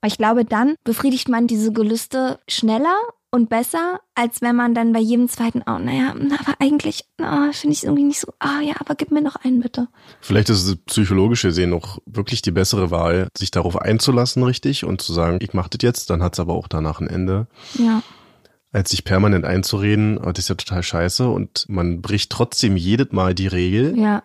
Weil 0.02 0.12
ich 0.12 0.18
glaube, 0.18 0.44
dann 0.46 0.76
befriedigt 0.84 1.30
man 1.30 1.48
diese 1.48 1.72
Gelüste 1.72 2.39
schneller 2.48 2.96
und 3.32 3.50
besser, 3.50 4.00
als 4.13 4.42
wenn 4.42 4.56
man 4.56 4.76
dann 4.76 4.94
bei 4.94 5.00
jedem 5.00 5.28
zweiten, 5.28 5.63
oh, 5.66 5.80
naja, 5.80 6.13
na, 6.16 6.36
aber 6.39 6.54
eigentlich, 6.60 7.06
na, 7.18 7.52
finde 7.52 7.74
ich 7.76 7.84
irgendwie 7.84 8.04
nicht 8.04 8.20
so, 8.20 8.32
ah 8.39 8.60
ja, 8.62 8.76
aber 8.80 8.94
gib 8.94 9.12
mir 9.12 9.22
noch 9.22 9.38
einen 9.38 9.60
bitte. 9.60 9.88
Vielleicht 10.22 10.50
ist 10.50 10.68
es 10.68 10.76
psychologisch 10.86 11.42
gesehen 11.42 11.74
auch 11.74 11.98
wirklich 12.06 12.44
die 12.44 12.52
bessere 12.52 12.92
Wahl, 12.92 13.30
sich 13.36 13.50
darauf 13.50 13.82
einzulassen, 13.82 14.44
richtig, 14.44 14.86
und 14.86 15.02
zu 15.02 15.13
sagen, 15.13 15.39
ich 15.42 15.54
mach 15.54 15.68
das 15.68 15.80
jetzt, 15.82 16.10
dann 16.12 16.22
hat's 16.22 16.39
aber 16.39 16.54
auch 16.54 16.68
danach 16.68 17.00
ein 17.02 17.08
Ende. 17.08 17.48
Ja. 17.74 18.04
als 18.72 18.92
sich 18.92 19.04
permanent 19.04 19.46
einzureden, 19.46 20.18
oh, 20.18 20.32
das 20.32 20.46
ist 20.46 20.50
ja 20.50 20.56
total 20.56 20.84
scheiße 20.84 21.28
und 21.28 21.66
man 21.70 22.02
bricht 22.02 22.32
trotzdem 22.32 22.76
jedes 22.76 23.12
Mal 23.13 23.34
die 23.34 23.48
Regel 23.48 23.98
Ja. 23.98 24.22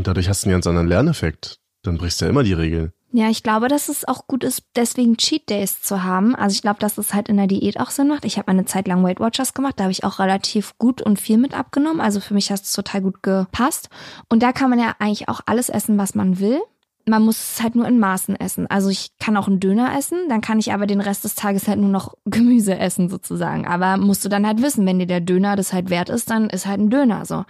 Und 0.00 0.06
dadurch 0.06 0.30
hast 0.30 0.44
du 0.44 0.46
einen 0.46 0.54
ganz 0.54 0.66
anderen 0.66 0.88
Lerneffekt. 0.88 1.58
Dann 1.82 1.98
brichst 1.98 2.20
du 2.20 2.24
ja 2.24 2.30
immer 2.30 2.42
die 2.42 2.54
Regel. 2.54 2.94
Ja, 3.12 3.28
ich 3.28 3.42
glaube, 3.42 3.68
dass 3.68 3.90
es 3.90 4.08
auch 4.08 4.26
gut 4.26 4.44
ist, 4.44 4.62
deswegen 4.74 5.18
Cheat 5.18 5.50
Days 5.50 5.82
zu 5.82 6.04
haben. 6.04 6.34
Also 6.34 6.54
ich 6.54 6.62
glaube, 6.62 6.80
dass 6.80 6.96
es 6.96 7.12
halt 7.12 7.28
in 7.28 7.36
der 7.36 7.48
Diät 7.48 7.78
auch 7.78 7.90
Sinn 7.90 8.08
macht. 8.08 8.24
Ich 8.24 8.38
habe 8.38 8.48
eine 8.48 8.64
Zeit 8.64 8.88
lang 8.88 9.04
Weight 9.04 9.20
Watchers 9.20 9.52
gemacht, 9.52 9.74
da 9.76 9.84
habe 9.84 9.92
ich 9.92 10.02
auch 10.02 10.18
relativ 10.18 10.78
gut 10.78 11.02
und 11.02 11.20
viel 11.20 11.36
mit 11.36 11.52
abgenommen. 11.52 12.00
Also 12.00 12.20
für 12.20 12.32
mich 12.32 12.50
hat 12.50 12.62
es 12.62 12.72
total 12.72 13.02
gut 13.02 13.22
gepasst. 13.22 13.90
Und 14.30 14.42
da 14.42 14.52
kann 14.52 14.70
man 14.70 14.78
ja 14.78 14.94
eigentlich 15.00 15.28
auch 15.28 15.42
alles 15.44 15.68
essen, 15.68 15.98
was 15.98 16.14
man 16.14 16.40
will. 16.40 16.60
Man 17.06 17.22
muss 17.22 17.38
es 17.38 17.62
halt 17.62 17.74
nur 17.74 17.86
in 17.86 17.98
Maßen 17.98 18.36
essen. 18.36 18.66
Also 18.68 18.88
ich 18.88 19.10
kann 19.18 19.36
auch 19.36 19.48
einen 19.48 19.60
Döner 19.60 19.96
essen, 19.96 20.28
dann 20.28 20.40
kann 20.40 20.58
ich 20.58 20.72
aber 20.72 20.86
den 20.86 21.00
Rest 21.00 21.24
des 21.24 21.34
Tages 21.34 21.66
halt 21.68 21.78
nur 21.78 21.88
noch 21.88 22.14
Gemüse 22.24 22.78
essen 22.78 23.08
sozusagen. 23.08 23.66
Aber 23.66 23.96
musst 23.96 24.24
du 24.24 24.28
dann 24.28 24.46
halt 24.46 24.62
wissen, 24.62 24.86
wenn 24.86 24.98
dir 24.98 25.06
der 25.06 25.20
Döner 25.20 25.56
das 25.56 25.72
halt 25.72 25.90
wert 25.90 26.08
ist, 26.08 26.30
dann 26.30 26.50
ist 26.50 26.66
halt 26.66 26.80
ein 26.80 26.90
Döner 26.90 27.24
so. 27.24 27.44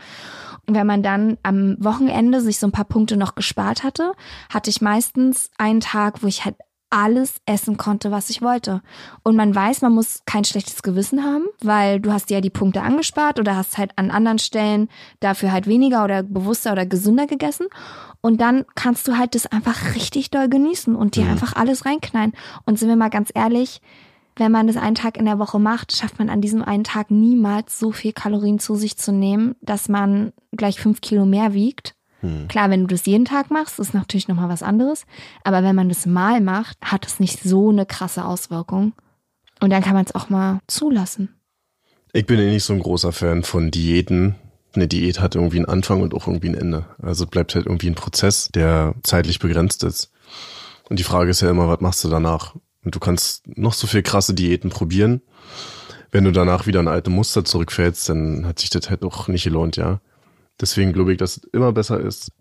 Und 0.67 0.75
wenn 0.75 0.87
man 0.87 1.03
dann 1.03 1.39
am 1.43 1.77
Wochenende 1.81 2.41
sich 2.41 2.59
so 2.59 2.67
ein 2.67 2.73
paar 2.73 2.85
Punkte 2.85 3.17
noch 3.17 3.35
gespart 3.35 3.83
hatte, 3.83 4.13
hatte 4.53 4.71
ich 4.71 4.81
meistens 4.81 5.51
einen 5.59 5.81
Tag, 5.81 6.23
wo 6.23 6.27
ich 6.27 6.45
halt 6.45 6.57
alles 6.91 7.41
essen 7.47 7.77
konnte, 7.77 8.11
was 8.11 8.31
ich 8.31 8.43
wollte. 8.43 8.83
Und 9.23 9.37
man 9.37 9.55
weiß, 9.55 9.83
man 9.83 9.95
muss 9.95 10.23
kein 10.27 10.45
schlechtes 10.45 10.83
Gewissen 10.83 11.25
haben, 11.25 11.47
weil 11.63 12.01
du 12.01 12.13
hast 12.13 12.31
dir 12.31 12.35
ja 12.35 12.41
die 12.41 12.51
Punkte 12.51 12.83
angespart 12.83 13.39
oder 13.39 13.57
hast 13.57 13.79
halt 13.79 13.93
an 13.97 14.11
anderen 14.11 14.41
Stellen 14.41 14.89
dafür 15.21 15.53
halt 15.53 15.67
weniger 15.69 16.05
oder 16.05 16.25
bewusster 16.25 16.73
oder 16.73 16.87
gesünder 16.87 17.27
gegessen. 17.27 17.69
Und 18.21 18.41
dann 18.41 18.65
kannst 18.75 19.09
du 19.09 19.17
halt 19.17 19.35
das 19.35 19.47
einfach 19.47 19.95
richtig 19.95 20.31
doll 20.31 20.49
genießen 20.49 20.95
und 20.95 21.17
dir 21.17 21.27
einfach 21.27 21.55
alles 21.55 21.87
reinknallen. 21.87 22.33
Und 22.67 22.79
sind 22.79 22.89
wir 22.89 22.97
mal 22.97 23.09
ganz 23.09 23.31
ehrlich, 23.35 23.81
wenn 24.37 24.53
man 24.53 24.67
das 24.67 24.77
einen 24.77 24.95
Tag 24.95 25.17
in 25.17 25.25
der 25.25 25.39
Woche 25.39 25.59
macht, 25.59 25.97
schafft 25.97 26.19
man 26.19 26.29
an 26.31 26.41
diesem 26.41 26.63
einen 26.63 26.85
Tag 26.85 27.11
niemals 27.11 27.79
so 27.79 27.93
viel 27.93 28.13
Kalorien 28.13 28.59
zu 28.59 28.75
sich 28.75 28.97
zu 28.97 29.13
nehmen, 29.13 29.57
dass 29.61 29.89
man 29.89 30.33
gleich 30.53 30.81
fünf 30.81 31.01
Kilo 31.01 31.25
mehr 31.25 31.55
wiegt. 31.55 31.95
Klar, 32.49 32.69
wenn 32.69 32.83
du 32.83 32.87
das 32.87 33.07
jeden 33.07 33.25
Tag 33.25 33.51
machst, 33.51 33.79
ist 33.79 33.95
natürlich 33.95 34.29
nochmal 34.29 34.51
was 34.51 34.63
anderes. 34.63 35.07
Aber 35.43 35.63
wenn 35.63 35.75
man 35.75 35.89
das 35.89 36.05
mal 36.05 36.41
macht, 36.41 36.77
hat 36.83 37.07
es 37.07 37.19
nicht 37.19 37.43
so 37.43 37.71
eine 37.71 37.87
krasse 37.87 38.25
Auswirkung. 38.25 38.93
Und 39.61 39.71
dann 39.71 39.83
kann 39.83 39.95
man 39.95 40.05
es 40.05 40.15
auch 40.15 40.29
mal 40.29 40.61
zulassen. 40.67 41.35
Ich 42.13 42.27
bin 42.27 42.39
eh 42.41 42.51
nicht 42.51 42.65
so 42.65 42.73
ein 42.73 42.81
großer 42.81 43.13
Fan 43.13 43.43
von 43.43 43.71
Diäten. 43.71 44.35
Eine 44.75 44.89
Diät 44.89 45.21
hat 45.21 45.35
irgendwie 45.35 45.57
einen 45.57 45.67
Anfang 45.67 46.01
und 46.01 46.15
auch 46.15 46.27
irgendwie 46.27 46.49
ein 46.49 46.55
Ende. 46.55 46.87
Also 47.03 47.25
es 47.25 47.31
bleibt 47.31 47.55
halt 47.55 47.67
irgendwie 47.67 47.89
ein 47.89 47.95
Prozess, 47.95 48.49
der 48.55 48.95
zeitlich 49.03 49.39
begrenzt 49.39 49.83
ist. 49.85 50.13
Und 50.89 50.99
die 50.99 51.05
Frage 51.05 51.31
ist 51.31 51.41
ja 51.41 51.51
immer, 51.51 51.69
was 51.69 51.81
machst 51.81 52.05
du 52.05 52.09
danach? 52.09 52.55
Und 52.85 52.95
du 52.95 53.01
kannst 53.01 53.47
noch 53.57 53.73
so 53.73 53.87
viel 53.87 54.03
krasse 54.03 54.35
Diäten 54.35 54.71
probieren. 54.71 55.23
Wenn 56.11 56.25
du 56.25 56.33
danach 56.33 56.67
wieder 56.67 56.81
in 56.81 56.89
alte 56.89 57.11
Muster 57.11 57.45
zurückfällst, 57.45 58.09
dann 58.09 58.47
hat 58.47 58.59
sich 58.59 58.71
das 58.71 58.91
halt 58.91 59.05
auch 59.05 59.29
nicht 59.29 59.45
gelohnt, 59.45 59.77
ja. 59.77 60.01
Deswegen 60.61 60.93
glaube 60.93 61.13
ich, 61.13 61.19
dass 61.19 61.39
es 61.39 61.45
immer 61.53 61.73
besser 61.73 62.01
ist, 62.01 62.33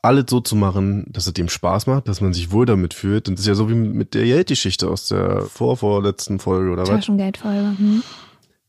alles 0.00 0.24
so 0.28 0.40
zu 0.40 0.56
machen, 0.56 1.06
dass 1.08 1.26
es 1.26 1.32
dem 1.34 1.48
Spaß 1.48 1.86
macht, 1.86 2.08
dass 2.08 2.20
man 2.20 2.32
sich 2.32 2.52
wohl 2.52 2.66
damit 2.66 2.94
fühlt. 2.94 3.28
Und 3.28 3.34
das 3.34 3.40
ist 3.40 3.48
ja 3.48 3.54
so 3.54 3.68
wie 3.68 3.74
mit 3.74 4.14
der 4.14 4.24
Geldgeschichte 4.24 4.88
aus 4.88 5.08
der 5.08 5.42
vorvorletzten 5.42 6.38
Folge 6.38 6.70
oder 6.70 6.82
was. 6.82 6.88
Taschengeldfolge. 6.88 7.74
Hm? 7.78 8.02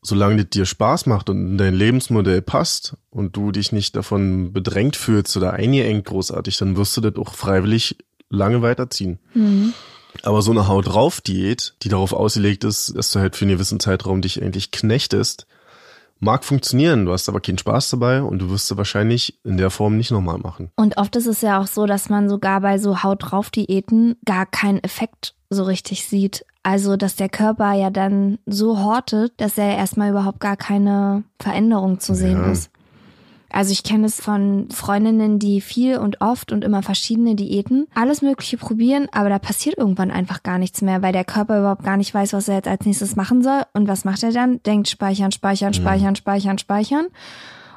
Solange 0.02 0.36
das 0.44 0.50
dir 0.50 0.66
Spaß 0.66 1.06
macht 1.06 1.28
und 1.28 1.38
in 1.38 1.58
dein 1.58 1.74
Lebensmodell 1.74 2.42
passt 2.42 2.96
und 3.10 3.36
du 3.36 3.52
dich 3.52 3.72
nicht 3.72 3.96
davon 3.96 4.52
bedrängt 4.52 4.96
fühlst 4.96 5.36
oder 5.36 5.52
eingeengt 5.52 6.06
großartig, 6.06 6.56
dann 6.58 6.76
wirst 6.76 6.96
du 6.96 7.00
das 7.00 7.16
auch 7.16 7.34
freiwillig 7.34 7.98
lange 8.30 8.62
weiterziehen. 8.62 9.18
Mhm. 9.34 9.74
Aber 10.22 10.42
so 10.42 10.50
eine 10.50 10.68
Haut 10.68 10.88
drauf 10.88 11.20
Diät, 11.20 11.74
die 11.82 11.88
darauf 11.88 12.12
ausgelegt 12.12 12.64
ist, 12.64 12.96
dass 12.96 13.12
du 13.12 13.20
halt 13.20 13.36
für 13.36 13.44
einen 13.44 13.54
gewissen 13.54 13.80
Zeitraum 13.80 14.22
dich 14.22 14.42
eigentlich 14.42 14.70
knechtest, 14.70 15.46
mag 16.18 16.44
funktionieren. 16.44 17.06
Du 17.06 17.12
hast 17.12 17.28
aber 17.28 17.40
keinen 17.40 17.58
Spaß 17.58 17.90
dabei 17.90 18.22
und 18.22 18.40
du 18.40 18.50
wirst 18.50 18.68
sie 18.68 18.76
wahrscheinlich 18.76 19.38
in 19.44 19.56
der 19.56 19.70
Form 19.70 19.96
nicht 19.96 20.10
nochmal 20.10 20.38
machen. 20.38 20.70
Und 20.76 20.96
oft 20.98 21.14
ist 21.16 21.26
es 21.26 21.40
ja 21.40 21.60
auch 21.60 21.66
so, 21.66 21.86
dass 21.86 22.08
man 22.08 22.28
sogar 22.28 22.60
bei 22.60 22.78
so 22.78 23.02
Haut 23.02 23.30
drauf 23.30 23.50
Diäten 23.50 24.16
gar 24.24 24.46
keinen 24.46 24.82
Effekt 24.82 25.34
so 25.50 25.64
richtig 25.64 26.06
sieht. 26.06 26.44
Also, 26.62 26.96
dass 26.96 27.16
der 27.16 27.28
Körper 27.28 27.72
ja 27.72 27.90
dann 27.90 28.38
so 28.46 28.78
hortet, 28.78 29.32
dass 29.38 29.58
er 29.58 29.76
erstmal 29.76 30.10
überhaupt 30.10 30.40
gar 30.40 30.56
keine 30.56 31.24
Veränderung 31.40 32.00
zu 32.00 32.14
sehen 32.14 32.44
Ja. 32.44 32.52
ist. 32.52 32.70
Also 33.52 33.72
ich 33.72 33.82
kenne 33.82 34.06
es 34.06 34.20
von 34.20 34.68
Freundinnen, 34.70 35.40
die 35.40 35.60
viel 35.60 35.98
und 35.98 36.20
oft 36.20 36.52
und 36.52 36.62
immer 36.62 36.84
verschiedene 36.84 37.34
Diäten, 37.34 37.88
alles 37.96 38.22
Mögliche 38.22 38.56
probieren, 38.56 39.08
aber 39.10 39.28
da 39.28 39.40
passiert 39.40 39.76
irgendwann 39.76 40.12
einfach 40.12 40.44
gar 40.44 40.58
nichts 40.58 40.82
mehr, 40.82 41.02
weil 41.02 41.12
der 41.12 41.24
Körper 41.24 41.58
überhaupt 41.58 41.82
gar 41.82 41.96
nicht 41.96 42.14
weiß, 42.14 42.32
was 42.32 42.46
er 42.46 42.54
jetzt 42.56 42.68
als 42.68 42.86
nächstes 42.86 43.16
machen 43.16 43.42
soll. 43.42 43.62
Und 43.72 43.88
was 43.88 44.04
macht 44.04 44.22
er 44.22 44.30
dann? 44.30 44.62
Denkt 44.62 44.88
speichern, 44.88 45.32
speichern, 45.32 45.74
speichern, 45.74 46.14
speichern, 46.14 46.58
speichern. 46.58 47.08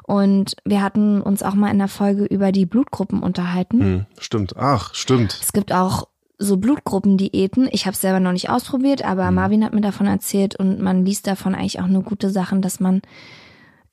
Und 0.06 0.54
wir 0.64 0.80
hatten 0.80 1.20
uns 1.20 1.42
auch 1.42 1.54
mal 1.54 1.72
in 1.72 1.78
der 1.78 1.88
Folge 1.88 2.24
über 2.26 2.52
die 2.52 2.66
Blutgruppen 2.66 3.22
unterhalten. 3.24 3.80
Hm, 3.80 4.06
stimmt. 4.20 4.54
Ach, 4.56 4.94
stimmt. 4.94 5.36
Es 5.42 5.52
gibt 5.52 5.72
auch 5.72 6.06
so 6.38 6.56
Blutgruppendiäten. 6.56 7.68
Ich 7.70 7.86
habe 7.86 7.94
es 7.94 8.00
selber 8.00 8.20
noch 8.20 8.32
nicht 8.32 8.50
ausprobiert, 8.50 9.04
aber 9.04 9.30
Marvin 9.30 9.64
hat 9.64 9.74
mir 9.74 9.80
davon 9.80 10.06
erzählt 10.06 10.56
und 10.56 10.80
man 10.80 11.04
liest 11.04 11.26
davon 11.26 11.54
eigentlich 11.54 11.80
auch 11.80 11.86
nur 11.86 12.02
gute 12.02 12.30
Sachen, 12.30 12.62
dass 12.62 12.80
man 12.80 13.02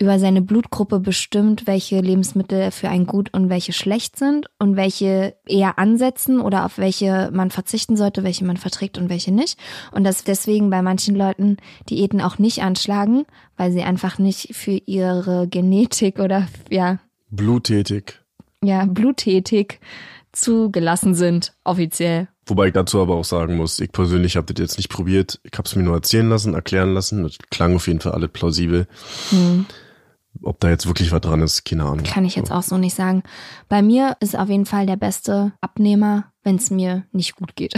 über 0.02 0.18
seine 0.18 0.42
Blutgruppe 0.42 1.00
bestimmt, 1.00 1.68
welche 1.68 2.00
Lebensmittel 2.02 2.72
für 2.72 2.90
einen 2.90 3.06
gut 3.06 3.32
und 3.34 3.50
welche 3.50 3.72
schlecht 3.72 4.18
sind 4.18 4.48
und 4.58 4.76
welche 4.76 5.36
eher 5.46 5.78
ansetzen 5.78 6.42
oder 6.42 6.66
auf 6.66 6.80
welche 6.80 7.30
man 7.32 7.52
verzichten 7.52 7.96
sollte, 7.96 8.24
welche 8.24 8.44
man 8.44 8.58
verträgt 8.58 8.98
und 8.98 9.10
welche 9.10 9.32
nicht. 9.32 9.60
Und 9.92 10.04
dass 10.04 10.24
deswegen 10.24 10.72
bei 10.72 10.82
manchen 10.82 11.16
Leuten 11.16 11.58
Diäten 11.88 12.20
auch 12.20 12.40
nicht 12.40 12.64
anschlagen, 12.64 13.26
weil 13.58 13.72
sie 13.72 13.84
einfach 13.84 14.18
nicht 14.18 14.56
für 14.56 14.72
ihre 14.72 15.48
Genetik 15.48 16.18
oder 16.18 16.48
ja, 16.72 16.98
Bluttätig. 17.30 18.20
ja, 18.64 18.86
bluttätig 18.86 19.80
zugelassen 20.34 21.16
sind, 21.16 21.54
offiziell. 21.64 22.28
Wobei 22.46 22.68
ich 22.68 22.74
dazu 22.74 23.02
aber 23.02 23.16
auch 23.16 23.26
sagen 23.26 23.56
muss, 23.56 23.80
ich 23.80 23.92
persönlich 23.92 24.36
habe 24.36 24.54
das 24.54 24.62
jetzt 24.62 24.78
nicht 24.78 24.90
probiert. 24.90 25.40
Ich 25.44 25.58
habe 25.58 25.68
es 25.68 25.76
mir 25.76 25.84
nur 25.84 25.96
erzählen 25.96 26.28
lassen, 26.30 26.54
erklären 26.54 26.94
lassen. 26.94 27.24
Das 27.24 27.38
klang 27.50 27.76
auf 27.76 27.88
jeden 27.88 28.02
Fall 28.02 28.14
alles 28.14 28.30
plausibel. 28.32 28.88
Ob 30.42 30.60
da 30.60 30.70
jetzt 30.70 30.88
wirklich 30.88 31.12
was 31.12 31.22
dran 31.22 31.42
ist, 31.42 31.66
keine 31.66 31.84
Ahnung. 31.84 32.04
Kann 32.04 32.26
ich 32.26 32.36
jetzt 32.36 32.52
auch 32.52 32.64
so 32.64 32.78
nicht 32.78 32.96
sagen. 32.96 33.24
Bei 33.70 33.82
mir 33.82 34.18
ist 34.20 34.38
auf 34.38 34.50
jeden 34.50 34.66
Fall 34.66 34.86
der 34.86 34.96
beste 34.96 35.54
Abnehmer, 35.62 36.32
wenn 36.44 36.56
es 36.56 36.72
mir 36.72 37.04
nicht 37.12 37.36
gut 37.36 37.56
geht. 37.56 37.74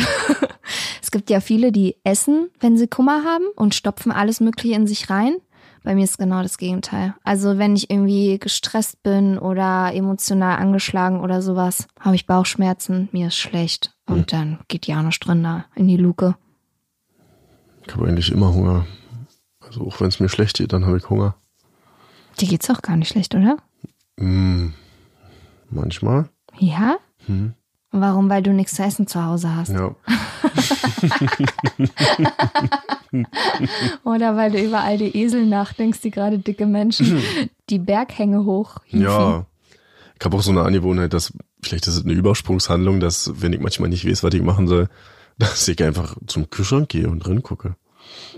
es 1.02 1.12
gibt 1.12 1.30
ja 1.30 1.42
viele, 1.42 1.72
die 1.72 1.98
essen, 2.04 2.50
wenn 2.60 2.78
sie 2.78 2.88
Kummer 2.88 3.24
haben 3.26 3.46
und 3.56 3.76
stopfen 3.76 4.12
alles 4.12 4.39
Mögliche 4.39 4.76
in 4.76 4.88
sich 4.88 5.10
rein. 5.10 5.36
Bei 5.84 5.96
mir 5.96 6.06
ist 6.06 6.17
genau 6.17 6.41
das 6.41 6.58
Gegenteil. 6.58 7.13
Also 7.24 7.58
wenn 7.58 7.76
ich 7.76 7.89
irgendwie 7.89 8.39
gestresst 8.39 9.04
bin 9.04 9.38
oder 9.38 9.93
emotional 9.93 10.58
angeschlagen 10.58 11.19
oder 11.19 11.41
sowas, 11.41 11.88
habe 12.00 12.15
ich 12.15 12.26
Bauchschmerzen, 12.26 13.10
mir 13.12 13.28
ist 13.28 13.36
schlecht. 13.36 13.93
Und 14.06 14.32
dann 14.34 14.60
geht 14.67 14.88
ja 14.88 15.02
nicht 15.04 15.19
drin 15.19 15.43
da 15.43 15.65
in 15.76 15.88
die 15.88 15.98
Luke. 15.98 16.36
Ich 17.86 17.93
habe 17.93 18.08
eigentlich 18.08 18.32
immer 18.32 18.54
Hunger. 18.54 18.86
Also 19.60 19.86
auch 19.86 20.00
wenn 20.00 20.08
es 20.08 20.19
mir 20.19 20.30
schlecht 20.30 20.58
geht, 20.58 20.72
dann 20.72 20.86
habe 20.86 20.98
ich 20.98 21.10
Hunger. 21.10 21.36
Dir 22.39 22.48
geht's 22.48 22.69
auch 22.69 22.82
gar 22.82 22.96
nicht 22.96 23.10
schlecht, 23.10 23.36
oder? 23.36 23.58
Mm, 24.17 24.69
manchmal. 25.69 26.30
Ja? 26.58 26.98
Warum? 27.91 28.30
Weil 28.30 28.41
du 28.41 28.52
nichts 28.54 28.76
zu 28.76 28.84
essen 28.84 29.08
zu 29.08 29.24
Hause 29.24 29.56
hast. 29.56 29.69
Ja. 29.69 29.96
Oder 34.04 34.36
weil 34.36 34.52
du 34.52 34.62
über 34.62 34.82
all 34.82 34.98
die 34.98 35.16
Esel 35.18 35.46
nachdenkst, 35.46 36.02
die 36.02 36.12
gerade 36.12 36.39
dicke 36.39 36.66
Menschen 36.66 37.22
die 37.70 37.80
Berghänge 37.80 38.46
hoch 38.46 38.78
Ja. 38.89 39.46
Ich 40.20 40.26
habe 40.26 40.38
auch 40.38 40.42
so 40.42 40.52
eine 40.52 40.62
Angewohnheit, 40.62 41.12
dass, 41.13 41.34
vielleicht 41.62 41.86
ist 41.88 41.98
es 41.98 42.04
eine 42.06 42.13
Übersprungshandlung, 42.13 43.00
dass, 43.02 43.42
wenn 43.42 43.52
ich 43.52 43.60
manchmal 43.60 43.89
nicht 43.89 44.08
weiß, 44.08 44.24
was 44.24 44.34
ich 44.34 44.42
machen 44.42 44.68
soll, 44.68 44.88
dass 45.38 45.68
ich 45.68 45.84
einfach 45.84 46.16
zum 46.28 46.50
Kühlschrank 46.50 46.88
gehe 46.89 47.10
und 47.10 47.20
drin 47.20 47.44
gucke. 47.44 47.76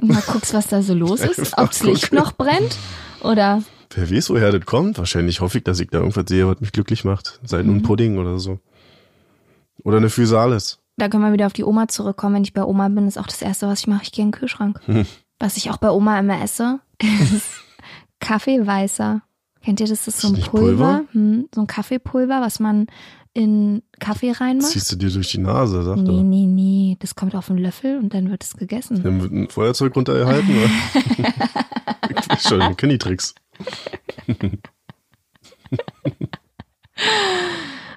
Mal 0.02 0.22
guckst, 0.26 0.54
was 0.54 0.68
da 0.68 0.82
so 0.82 0.94
los 0.94 1.20
ist, 1.22 1.58
ob 1.58 1.70
das 1.72 1.84
Licht 1.84 2.14
noch 2.14 2.32
brennt 2.32 2.78
oder 3.22 3.62
Wer 3.94 4.12
weiß, 4.12 4.30
woher 4.32 4.52
das 4.52 4.66
kommt. 4.66 4.98
Wahrscheinlich 4.98 5.40
hoffe 5.42 5.60
ich, 5.60 5.64
dass 5.64 5.80
ich 5.80 5.90
da 5.90 6.00
irgendwas 6.00 6.26
sehe, 6.28 6.48
was 6.48 6.60
mich 6.60 6.72
glücklich 6.74 7.06
macht. 7.06 7.40
Sei 7.44 7.62
Mhm. 7.62 7.68
nun 7.68 7.76
ein 7.78 7.84
Pudding 7.84 8.18
oder 8.18 8.40
so. 8.40 8.60
Oder 9.84 9.98
eine 9.98 10.10
Physalis. 10.10 10.80
Da 10.98 11.10
können 11.10 11.24
wir 11.24 11.34
wieder 11.34 11.46
auf 11.48 11.54
die 11.54 11.64
Oma 11.64 11.88
zurückkommen. 11.88 12.36
Wenn 12.36 12.44
ich 12.44 12.54
bei 12.54 12.64
Oma 12.64 12.88
bin, 12.90 13.08
ist 13.08 13.18
auch 13.18 13.28
das 13.28 13.42
Erste, 13.42 13.68
was 13.68 13.80
ich 13.82 13.88
mache, 13.88 14.04
ich 14.04 14.12
gehe 14.12 14.24
in 14.24 14.32
den 14.32 14.38
Kühlschrank. 14.40 14.80
Was 15.40 15.58
ich 15.58 15.70
auch 15.72 15.78
bei 15.78 15.90
Oma 15.92 16.20
immer 16.20 16.42
esse, 16.42 16.80
ist 17.02 17.48
Kaffeeweißer. 18.20 19.22
Kennt 19.64 19.80
ihr 19.80 19.88
das? 19.88 20.06
Das 20.06 20.16
ist 20.16 20.22
so 20.22 20.28
ein 20.30 20.40
Pulver, 20.42 20.50
Pulver? 20.52 21.04
Hm, 21.12 21.50
so 21.54 21.62
ein 21.62 21.68
Kaffeepulver, 21.68 22.40
was 22.42 22.60
man 22.60 22.88
in 23.34 23.82
Kaffee 24.00 24.32
reinmacht. 24.32 24.70
Ziehst 24.72 24.92
du 24.92 24.96
dir 24.96 25.10
durch 25.10 25.32
die 25.32 25.40
Nase, 25.40 25.84
sagt 25.84 26.00
Nee, 26.02 26.18
er. 26.18 26.24
nee, 26.24 26.46
nee. 26.46 26.98
Das 27.00 27.16
kommt 27.16 27.36
auf 27.36 27.50
einen 27.50 27.60
Löffel 27.60 27.98
und 27.98 28.14
dann 28.14 28.30
wird 28.30 28.44
es 28.44 28.56
gegessen. 28.56 29.04
Dann 29.04 29.22
wird 29.22 29.32
ein 29.34 29.50
Feuerzeug 29.50 29.94
runtergehalten, 29.96 30.50
oder? 30.58 30.70
ich 32.18 32.30
weiß 32.30 32.48
schon, 32.48 32.62
ich 32.72 32.78
kenn 32.78 32.90
die 32.92 32.98
Tricks. 32.98 33.36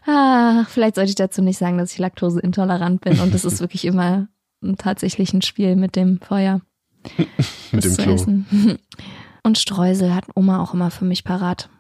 Ah, 0.09 0.64
vielleicht 0.71 0.94
sollte 0.94 1.11
ich 1.11 1.16
dazu 1.16 1.42
nicht 1.42 1.59
sagen, 1.59 1.77
dass 1.77 1.92
ich 1.92 1.99
laktoseintolerant 1.99 3.03
bin 3.03 3.21
und 3.21 3.35
das 3.35 3.44
ist 3.44 3.61
wirklich 3.61 3.85
immer 3.85 4.29
tatsächlich 4.79 5.35
ein 5.35 5.42
Spiel 5.42 5.77
mit 5.77 5.97
dem 5.97 6.18
Feuer. 6.21 6.62
Mit 7.73 7.85
dem 7.85 7.97
Klo. 7.97 8.14
essen. 8.14 8.47
Und 9.44 9.57
Streusel 9.57 10.14
hat 10.14 10.25
Oma 10.35 10.61
auch 10.61 10.75
immer 10.75 10.90
für 10.90 11.05
mich 11.05 11.23
parat. 11.23 11.71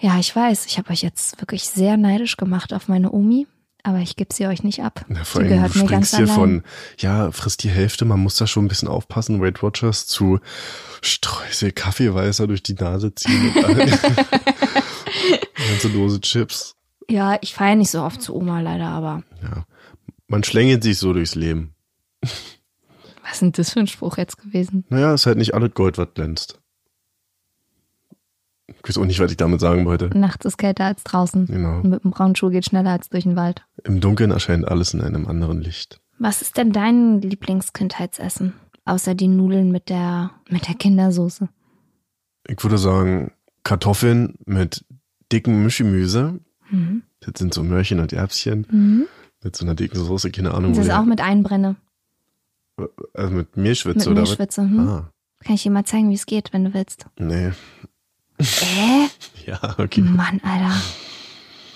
Ja, 0.00 0.18
ich 0.18 0.34
weiß, 0.34 0.66
ich 0.66 0.78
habe 0.78 0.90
euch 0.90 1.02
jetzt 1.02 1.40
wirklich 1.40 1.64
sehr 1.64 1.96
neidisch 1.96 2.36
gemacht 2.36 2.72
auf 2.72 2.88
meine 2.88 3.12
Omi, 3.12 3.46
aber 3.82 3.98
ich 3.98 4.16
gebe 4.16 4.32
sie 4.32 4.46
euch 4.46 4.64
nicht 4.64 4.82
ab. 4.82 5.04
Ja, 5.08 5.22
vor 5.24 5.42
allem, 5.42 5.50
gehört 5.50 5.74
du 5.74 5.80
mir 5.80 5.84
springst 5.84 6.16
hier 6.16 6.24
allein. 6.24 6.34
von, 6.34 6.62
ja, 6.98 7.30
frisst 7.30 7.62
die 7.62 7.68
Hälfte, 7.68 8.04
man 8.06 8.20
muss 8.20 8.36
da 8.36 8.46
schon 8.46 8.64
ein 8.64 8.68
bisschen 8.68 8.88
aufpassen, 8.88 9.40
Weight 9.40 9.62
Watchers, 9.62 10.06
zu 10.06 10.40
Streusel, 11.02 11.70
Kaffeeweißer 11.70 12.46
durch 12.46 12.62
die 12.62 12.74
Nase 12.74 13.14
ziehen 13.14 13.52
und 13.54 13.64
eine 13.64 13.98
ganze 15.68 15.90
Dose 15.90 16.20
Chips. 16.22 16.74
Ja, 17.10 17.38
ich 17.40 17.54
feiere 17.54 17.76
nicht 17.76 17.90
so 17.90 18.02
oft 18.02 18.20
zu 18.22 18.34
Oma 18.34 18.60
leider, 18.60 18.86
aber 18.88 19.22
Ja, 19.42 19.64
man 20.28 20.44
schlängelt 20.44 20.82
sich 20.82 20.98
so 20.98 21.12
durchs 21.12 21.34
Leben. 21.34 21.74
was 23.22 23.32
ist 23.34 23.42
denn 23.42 23.52
das 23.52 23.70
für 23.70 23.80
ein 23.80 23.86
Spruch 23.86 24.16
jetzt 24.18 24.38
gewesen? 24.38 24.84
Naja, 24.88 25.12
ist 25.14 25.26
halt 25.26 25.38
nicht 25.38 25.54
alles 25.54 25.72
Gold, 25.74 25.98
was 25.98 26.08
glänzt. 26.14 26.58
Ich 28.68 28.88
weiß 28.88 28.98
auch 28.98 29.04
nicht, 29.04 29.20
was 29.20 29.30
ich 29.30 29.36
damit 29.36 29.60
sagen 29.60 29.84
wollte. 29.84 30.06
Nachts 30.16 30.44
ist 30.44 30.56
kälter 30.58 30.84
als 30.86 31.04
draußen. 31.04 31.46
Genau. 31.46 31.80
Und 31.80 31.90
mit 31.90 32.04
dem 32.04 32.10
braunen 32.10 32.34
Schuh 32.36 32.50
geht 32.50 32.64
schneller 32.64 32.90
als 32.90 33.08
durch 33.10 33.24
den 33.24 33.36
Wald. 33.36 33.64
Im 33.84 34.00
Dunkeln 34.00 34.30
erscheint 34.30 34.66
alles 34.66 34.94
in 34.94 35.00
einem 35.00 35.26
anderen 35.26 35.60
Licht. 35.60 36.00
Was 36.18 36.42
ist 36.42 36.56
denn 36.56 36.72
dein 36.72 37.20
Lieblingskindheitsessen? 37.20 38.54
Außer 38.84 39.14
die 39.14 39.28
Nudeln 39.28 39.70
mit 39.70 39.88
der, 39.88 40.30
mit 40.48 40.66
der 40.68 40.74
Kindersoße. 40.74 41.48
Ich 42.48 42.62
würde 42.62 42.78
sagen, 42.78 43.32
Kartoffeln 43.62 44.34
mit 44.46 44.84
dicken 45.30 45.62
Mischgemüse. 45.62 46.40
Mhm. 46.72 47.02
Das 47.20 47.34
sind 47.38 47.54
so 47.54 47.62
Möhrchen 47.62 48.00
und 48.00 48.12
Erbschen. 48.12 48.66
Mhm. 48.70 49.06
Mit 49.44 49.56
so 49.56 49.64
einer 49.64 49.74
dicken 49.74 49.98
Soße, 49.98 50.30
keine 50.30 50.54
Ahnung. 50.54 50.72
Das 50.72 50.86
ist 50.86 50.92
auch 50.92 51.04
mit 51.04 51.20
Einbrenne. 51.20 51.76
also 53.14 53.32
mit 53.34 53.56
Meerschwitze 53.56 54.08
Mit 54.08 54.18
oder 54.18 54.22
Meerschwitze. 54.26 54.62
Hm? 54.62 54.78
Ah, 54.88 55.10
Kann 55.44 55.54
ich 55.56 55.62
dir 55.62 55.70
mal 55.70 55.84
zeigen, 55.84 56.10
wie 56.10 56.14
es 56.14 56.26
geht, 56.26 56.52
wenn 56.52 56.64
du 56.64 56.74
willst. 56.74 57.06
nee. 57.18 57.50
Äh? 58.38 59.08
Ja, 59.46 59.74
okay. 59.78 60.00
Mann, 60.02 60.40
Alter. 60.44 60.72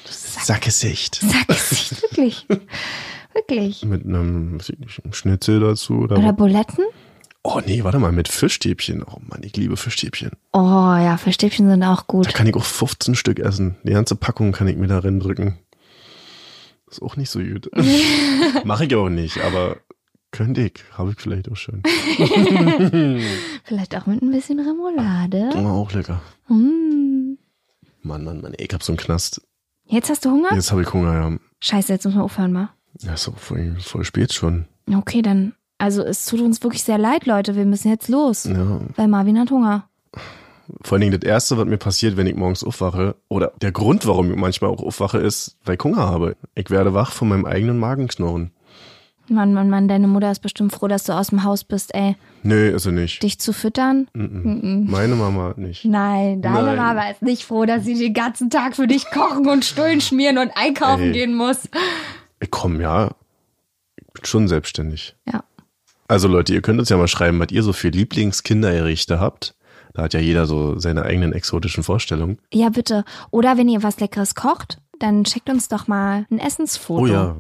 Sackgesicht. 0.09 1.17
Sag 1.17 1.49
es 1.49 1.73
nicht. 1.73 2.03
Wirklich. 2.03 2.47
Wirklich. 3.35 3.85
Mit 3.85 4.05
nicht, 4.07 4.17
einem 4.17 5.13
Schnitzel 5.13 5.59
dazu 5.61 5.95
oder, 5.99 6.17
Oder 6.17 6.33
Buletten? 6.33 6.85
Oh 7.49 7.61
nee, 7.65 7.85
warte 7.85 8.01
mal, 8.01 8.11
mit 8.11 8.27
Fischstäbchen. 8.27 9.05
Oh 9.05 9.19
Mann, 9.21 9.45
ich 9.45 9.57
liebe 9.57 9.77
Fischstäbchen. 9.77 10.33
Oh 10.53 10.59
ja, 10.59 11.17
Verstäbchen 11.17 11.71
sind 11.71 11.85
auch 11.85 11.99
Da 12.01 12.05
gut. 12.09 12.35
kann 12.35 12.49
ich 12.49 12.57
auch 12.57 12.65
15 12.65 13.15
Stück 13.15 13.39
essen. 13.39 13.77
Die 13.85 13.93
ganze 13.93 14.17
Packung 14.17 14.51
kann 14.51 14.67
ich 14.67 14.77
mir 14.77 14.89
da 14.89 15.01
drücken. 15.01 15.57
Ist 16.91 17.01
auch 17.03 17.15
nicht 17.17 17.31
so 17.31 17.39
gut. 17.39 17.71
Mache 18.65 18.87
ich 18.87 18.97
auch 18.97 19.09
nicht, 19.09 19.39
aber 19.43 19.77
könnte 20.33 20.63
ich. 20.63 20.73
Habe 20.99 21.13
ich 21.13 21.21
vielleicht 21.21 21.49
auch 21.49 21.55
schon. 21.57 21.85
Vielleicht 23.65 23.97
auch 23.97 24.07
mit 24.07 24.23
ein 24.23 24.33
bisschen 24.33 24.59
Remoulade. 24.59 25.51
Oh, 25.55 25.83
auch 25.83 25.93
lecker. 25.93 26.21
Mm. 26.49 27.35
Mann, 28.03 28.25
Mann, 28.25 28.41
Mann, 28.41 28.55
ich 28.59 28.73
hab 28.75 28.83
so 28.83 28.93
einen 28.93 28.99
Knast. 28.99 29.41
Jetzt 29.85 30.11
hast 30.11 30.25
du 30.25 30.31
Hunger? 30.31 30.53
Jetzt 30.53 30.73
habe 30.73 30.83
ich 30.83 30.93
Hunger, 30.93 31.15
ja. 31.15 31.37
Scheiße, 31.61 31.93
jetzt 31.93 32.05
müssen 32.05 32.19
wir 32.19 32.25
aufhören 32.25 32.53
mal. 32.53 32.71
Ja, 33.03 33.15
ist 33.15 33.29
auch 33.29 33.39
voll, 33.39 33.77
voll 33.81 34.05
spät 34.05 34.33
schon. 34.33 34.67
Okay, 34.93 35.23
dann. 35.23 35.55
Also 35.79 36.03
es 36.03 36.25
tut 36.27 36.41
uns 36.41 36.63
wirklich 36.63 36.83
sehr 36.83 36.99
leid, 36.99 37.27
Leute. 37.27 37.55
Wir 37.55 37.67
müssen 37.67 37.91
jetzt 37.91 38.09
los. 38.09 38.45
Ja, 38.45 38.81
Weil 38.97 39.09
Marvin 39.09 39.39
hat 39.39 39.51
Hunger. 39.51 39.89
Vor 40.83 40.97
allen 40.97 41.03
Dingen 41.03 41.21
das 41.21 41.29
Erste, 41.29 41.59
was 41.59 41.67
mir 41.67 41.77
passiert, 41.77 42.17
wenn 42.17 42.27
ich 42.27 42.35
morgens 42.35 42.65
aufwache, 42.65 43.15
oder 43.29 43.53
der 43.61 43.73
Grund, 43.73 44.07
warum 44.07 44.31
ich 44.33 44.37
manchmal 44.37 44.71
auch 44.71 44.83
aufwache, 44.83 45.19
ist, 45.19 45.57
weil 45.65 45.77
ich 45.77 45.85
Hunger 45.85 46.09
habe. 46.09 46.37
Ich 46.55 46.71
werde 46.71 46.93
wach 46.93 47.13
von 47.13 47.29
meinem 47.29 47.45
eigenen 47.45 47.79
Magenknurren. 47.79 48.51
Mann, 49.29 49.53
Mann, 49.55 49.71
Mann, 49.71 49.89
deine 49.89 50.07
Mutter 50.07 50.31
ist 50.31 50.41
bestimmt 50.41 50.73
froh, 50.73 50.87
dass 50.89 51.05
du 51.05 51.13
aus 51.13 51.29
dem 51.29 51.43
Haus 51.43 51.65
bist, 51.65 51.95
ey. 51.95 52.17
Nee, 52.43 52.71
ist 52.71 52.85
sie 52.85 52.93
nicht. 52.93 53.23
Dich 53.23 53.41
zu 53.41 53.53
füttern? 53.53 54.09
Mhm. 54.15 54.87
Meine 54.89 55.17
Mama 55.17 55.55
nicht. 55.57 55.85
Nein, 55.85 56.43
deine 56.43 56.63
Nein. 56.63 56.77
Mama 56.77 57.11
ist 57.11 57.23
nicht 57.23 57.45
froh, 57.45 57.65
dass 57.65 57.85
sie 57.85 57.99
den 57.99 58.15
ganzen 58.15 58.51
Tag 58.51 58.77
für 58.77 58.87
dich 58.87 59.07
kochen 59.11 59.49
und 59.49 59.65
Stullen 59.65 60.01
schmieren 60.01 60.39
und 60.39 60.53
einkaufen 60.55 61.07
Ey. 61.07 61.13
gehen 61.13 61.35
muss. 61.35 61.69
Ich 62.41 62.51
komm, 62.51 62.81
ja. 62.81 63.11
Ich 63.97 64.13
bin 64.13 64.25
schon 64.25 64.47
selbstständig. 64.49 65.17
Ja. 65.27 65.43
Also 66.09 66.29
Leute, 66.29 66.55
ihr 66.55 66.63
könnt 66.63 66.79
uns 66.79 66.89
ja 66.89 66.97
mal 66.97 67.09
schreiben, 67.09 67.39
was 67.41 67.51
ihr 67.51 67.63
so 67.63 67.73
für 67.73 67.89
Lieblingskindergerichte 67.89 69.21
habt. 69.21 69.57
Da 69.95 70.03
hat 70.03 70.15
ja 70.15 70.21
jeder 70.21 70.47
so 70.47 70.79
seine 70.79 71.05
eigenen 71.05 71.33
exotischen 71.33 71.83
Vorstellungen. 71.83 72.39
Ja, 72.53 72.69
bitte. 72.69 73.05
Oder 73.31 73.57
wenn 73.57 73.69
ihr 73.69 73.83
was 73.83 73.99
Leckeres 73.99 74.35
kocht, 74.35 74.79
dann 74.99 75.25
schickt 75.25 75.49
uns 75.49 75.69
doch 75.69 75.89
mal 75.89 76.27
ein 76.31 76.39
Essensfoto. 76.39 77.03
Oh 77.03 77.07
ja. 77.07 77.37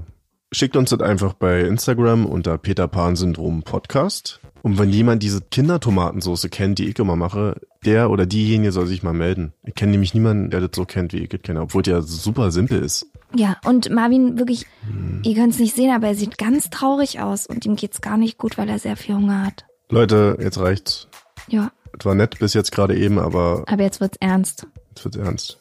Schickt 0.57 0.75
uns 0.75 0.89
das 0.89 1.01
einfach 1.03 1.35
bei 1.35 1.61
Instagram 1.61 2.25
unter 2.25 2.57
Peter 2.57 2.89
Pan 2.89 3.15
Syndrom 3.15 3.63
Podcast. 3.63 4.41
Und 4.63 4.79
wenn 4.79 4.89
jemand 4.89 5.23
diese 5.23 5.43
Kindertomatensoße 5.43 6.49
kennt, 6.49 6.79
die 6.79 6.89
ich 6.89 6.99
immer 6.99 7.15
mache, 7.15 7.61
der 7.85 8.09
oder 8.09 8.25
diejenige 8.25 8.73
soll 8.73 8.87
sich 8.87 9.03
mal 9.03 9.13
melden. 9.13 9.53
Ich 9.65 9.75
kenne 9.75 9.93
nämlich 9.93 10.15
niemanden, 10.15 10.49
der 10.49 10.61
das 10.63 10.71
so 10.75 10.87
kennt, 10.87 11.13
wie 11.13 11.19
ich 11.19 11.35
es 11.35 11.43
kenne, 11.43 11.61
obwohl 11.61 11.83
der 11.83 12.01
super 12.01 12.51
simpel 12.53 12.83
ist. 12.83 13.05
Ja, 13.35 13.59
und 13.67 13.91
Marvin, 13.91 14.39
wirklich, 14.39 14.65
Hm. 14.89 15.21
ihr 15.25 15.35
könnt 15.35 15.53
es 15.53 15.59
nicht 15.61 15.77
sehen, 15.77 15.95
aber 15.95 16.07
er 16.07 16.15
sieht 16.15 16.39
ganz 16.39 16.71
traurig 16.71 17.21
aus 17.21 17.47
und 17.47 17.67
ihm 17.67 17.77
geht's 17.77 18.01
gar 18.01 18.17
nicht 18.17 18.39
gut, 18.39 18.57
weil 18.57 18.71
er 18.71 18.79
sehr 18.79 18.97
viel 18.97 19.15
Hunger 19.15 19.45
hat. 19.45 19.67
Leute, 19.91 20.39
jetzt 20.41 20.59
reicht's. 20.59 21.07
Ja, 21.49 21.71
Es 21.99 22.07
war 22.07 22.15
nett 22.15 22.39
bis 22.39 22.55
jetzt 22.55 22.73
gerade 22.73 22.97
eben, 22.97 23.19
aber 23.19 23.65
aber 23.67 23.83
jetzt 23.83 24.01
wird's 24.01 24.17
ernst. 24.21 24.67
jetzt 24.89 25.05
wird's 25.05 25.19
ernst. 25.19 25.59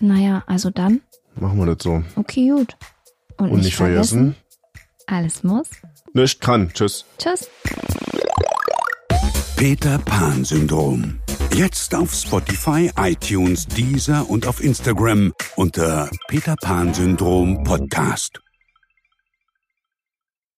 Naja, 0.00 0.42
also 0.48 0.70
dann, 0.70 1.00
Machen 1.36 1.58
wir 1.60 1.66
das 1.66 1.84
so. 1.84 2.02
okay, 2.16 2.48
gut. 2.50 2.76
Und, 3.38 3.50
Und 3.50 3.60
nicht 3.62 3.76
vergessen, 3.76 4.34
alles 5.06 5.42
muss. 5.44 5.68
nicht 6.14 6.40
kann. 6.40 6.70
Tschüss. 6.72 7.04
Tschüss. 7.18 7.48
Peter 9.56 9.98
Pan 9.98 10.44
Syndrom. 10.44 11.18
Jetzt 11.54 11.94
auf 11.94 12.12
Spotify, 12.12 12.90
iTunes, 12.98 13.66
Deezer 13.66 14.28
und 14.28 14.46
auf 14.46 14.62
Instagram 14.62 15.32
unter 15.56 16.10
Peter 16.28 16.54
Pan 16.60 16.92
Syndrom 16.92 17.62
Podcast. 17.64 18.40